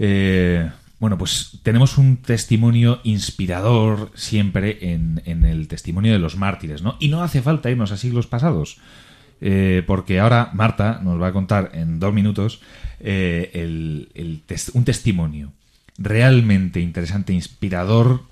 [0.00, 0.68] eh,
[0.98, 6.96] bueno, pues tenemos un testimonio inspirador siempre en, el testimonio de los mártires, ¿no?
[7.00, 8.78] Y no hace falta irnos a siglos pasados,
[9.88, 12.60] porque ahora Marta nos va a contar en dos minutos
[13.00, 15.52] un testimonio
[16.02, 18.22] realmente interesante, inspirador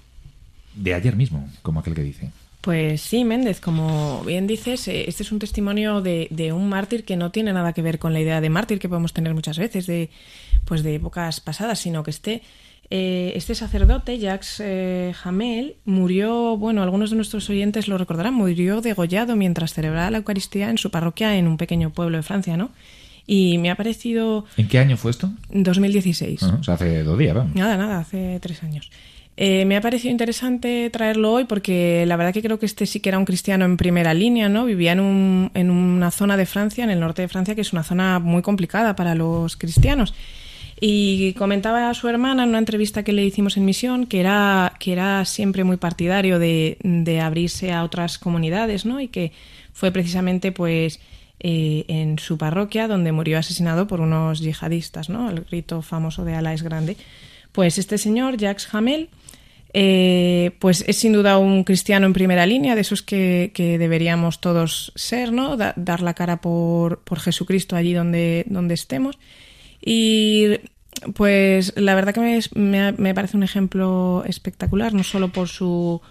[0.75, 2.31] de ayer mismo, como aquel que dice.
[2.61, 7.17] Pues sí, Méndez, como bien dices, eh, este es un testimonio de, un mártir que
[7.17, 9.87] no tiene nada que ver con la idea de mártir que podemos tener muchas veces
[9.87, 10.11] de,
[10.67, 12.43] pues de épocas pasadas, sino que este,
[12.91, 18.83] eh, este sacerdote, Jacques eh, Hamel, murió, bueno, algunos de nuestros oyentes lo recordarán, murió
[18.83, 22.73] degollado mientras celebraba la Eucaristía en su parroquia en un pequeño pueblo de Francia, ¿no?
[23.33, 24.45] Y me ha parecido...
[24.57, 25.31] ¿En qué año fue esto?
[25.51, 26.43] 2016.
[26.43, 27.55] Ah, o sea, hace dos días, vamos.
[27.55, 28.91] Nada, nada, hace tres años.
[29.37, 32.99] Eh, me ha parecido interesante traerlo hoy porque la verdad que creo que este sí
[32.99, 34.65] que era un cristiano en primera línea, ¿no?
[34.65, 37.73] Vivía en, un, en una zona de Francia, en el norte de Francia, que es
[37.73, 40.13] una zona muy complicada para los cristianos.
[40.81, 44.73] Y comentaba a su hermana en una entrevista que le hicimos en misión que era,
[44.81, 49.01] que era siempre muy partidario de, de abrirse a otras comunidades, ¿no?
[49.01, 49.31] Y que
[49.73, 50.99] fue precisamente pues
[51.41, 55.31] eh, en su parroquia, donde murió asesinado por unos yihadistas, ¿no?
[55.31, 56.97] El grito famoso de Alá es grande.
[57.53, 59.09] Pues este señor, Jacques Hamel,
[59.73, 64.93] eh, pues es sin duda un cristiano en primera línea, de esos que, deberíamos todos
[64.97, 65.57] ser, ¿no?
[65.57, 69.19] dar la cara por, por Jesucristo allí donde, donde estemos.
[69.81, 70.59] Y
[71.15, 76.03] pues la verdad que me, me, parece un ejemplo espectacular, no solo por su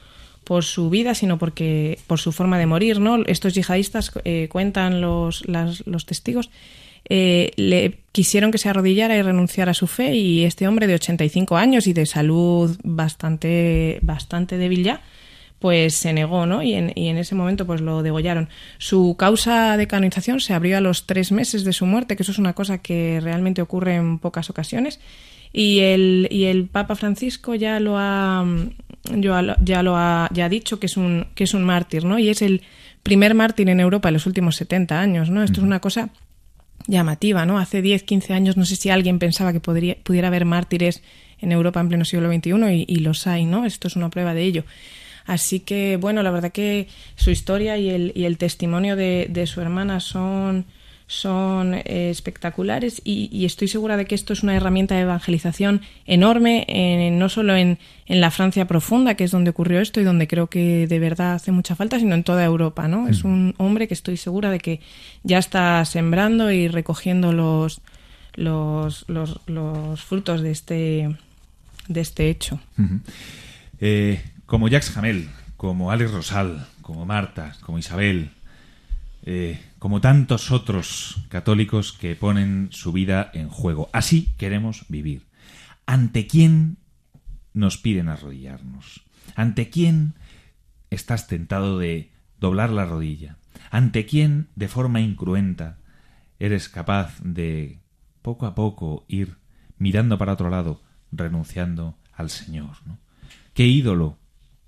[0.44, 3.24] por su vida, sino porque por su forma de morir, ¿no?
[3.26, 6.50] Estos yihadistas eh, cuentan los, los testigos.
[7.08, 10.96] Eh, le quisieron que se arrodillara y renunciara a su fe y este hombre de
[10.96, 15.02] 85 años y de salud bastante bastante débil ya
[15.60, 16.64] pues se negó, ¿no?
[16.64, 18.48] Y en, y en, ese momento pues lo degollaron.
[18.78, 22.32] Su causa de canonización se abrió a los tres meses de su muerte, que eso
[22.32, 25.02] es una cosa que realmente ocurre en pocas ocasiones.
[25.52, 28.46] Y el, y el Papa Francisco ya lo ha
[29.10, 32.20] ya lo ha, ya ha dicho que es un que es un mártir, ¿no?
[32.20, 32.62] Y es el
[33.04, 35.44] primer mártir en Europa en los últimos 70 años, ¿no?
[35.44, 36.10] Esto es una cosa
[36.88, 37.60] llamativa, ¿no?
[37.60, 41.04] Hace 10, 15 años no sé si alguien pensaba que podría, pudiera haber mártires
[41.40, 43.66] en Europa en pleno siglo XXI y, y los hay, ¿no?
[43.66, 44.64] Esto es una prueba de ello.
[45.26, 49.46] Así que, bueno, la verdad que su historia y el, y el testimonio de, de
[49.46, 50.66] su hermana son,
[51.10, 57.10] son eh, espectaculares y, estoy segura de que esto es una herramienta de evangelización enorme,
[57.14, 60.86] no solo en, la Francia profunda, que es donde ocurrió esto y donde creo que
[60.86, 62.88] de verdad hace mucha falta, sino en toda Europa.
[62.88, 63.08] ¿no?
[63.08, 64.82] Es un hombre que estoy segura de que
[65.24, 67.82] ya está sembrando y recogiendo los,
[68.36, 71.18] los, los, frutos de este,
[71.88, 72.60] de este hecho.
[73.80, 78.30] Eh, como Jacques Hamel, como Alex Rosal, como Marta, como Isabel,
[79.26, 83.90] eh, como tantos otros católicos que ponen su vida en juego.
[83.94, 85.26] Así queremos vivir.
[85.86, 86.78] ¿Ante quién
[87.54, 89.02] nos piden arrodillarnos?
[89.36, 90.16] ¿Ante quién
[90.90, 93.38] estás tentado de doblar la rodilla?
[93.72, 95.78] ¿Ante quién, de forma incruenta,
[96.40, 97.80] eres capaz de,
[98.22, 99.38] poco a poco, ir
[99.78, 102.76] mirando para otro lado, renunciando al Señor?
[103.54, 104.18] ¿Qué ídolo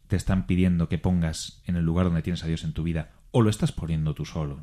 [0.08, 3.12] te están pidiendo que pongas en el lugar donde tienes a Dios en tu vida?
[3.32, 4.60] ¿O lo estás poniendo tú solo?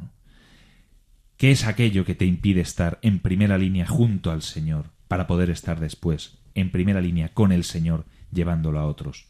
[1.38, 5.50] ¿Qué es aquello que te impide estar en primera línea junto al Señor para poder
[5.50, 9.28] estar después en primera línea con el Señor llevándolo a otros?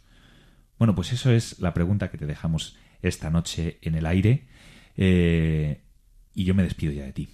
[0.79, 4.49] Bueno, pues eso es la pregunta que te dejamos esta noche en el aire
[4.97, 5.83] eh,
[6.35, 7.29] y yo me despido ya de ti.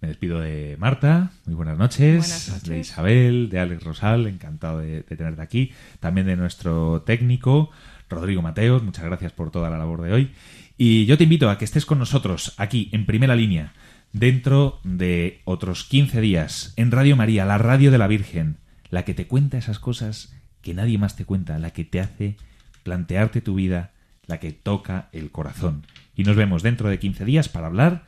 [0.00, 5.16] Me despido de Marta, muy buenas noches, de Isabel, de Alex Rosal, encantado de, de,
[5.16, 5.70] tenerte aquí,
[6.00, 7.70] también de nuestro técnico,
[8.08, 10.32] Rodrigo Mateos, muchas gracias por toda la labor de hoy.
[10.76, 13.72] Y yo te invito a que estés con nosotros aquí en primera línea
[14.12, 18.58] dentro de otros 15 días en Radio María, la radio de la Virgen,
[18.90, 22.36] la que te cuenta esas cosas que nadie más te cuenta, la que te hace
[22.82, 23.92] plantearte tu vida,
[24.26, 25.86] la que toca el corazón.
[26.14, 28.04] Y nos vemos dentro de 15 días para hablar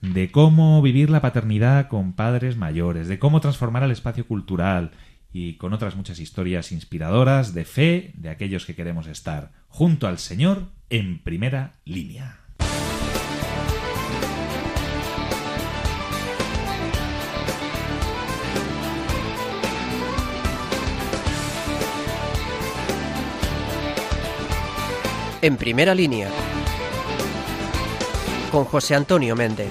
[0.00, 4.92] de cómo vivir la paternidad con padres mayores, de cómo transformar el espacio cultural
[5.32, 10.18] y con otras muchas historias inspiradoras de fe de aquellos que queremos estar junto al
[10.18, 12.37] Señor en primera línea.
[25.40, 26.28] En primera línea.
[28.50, 29.68] Con José Antonio Méndez.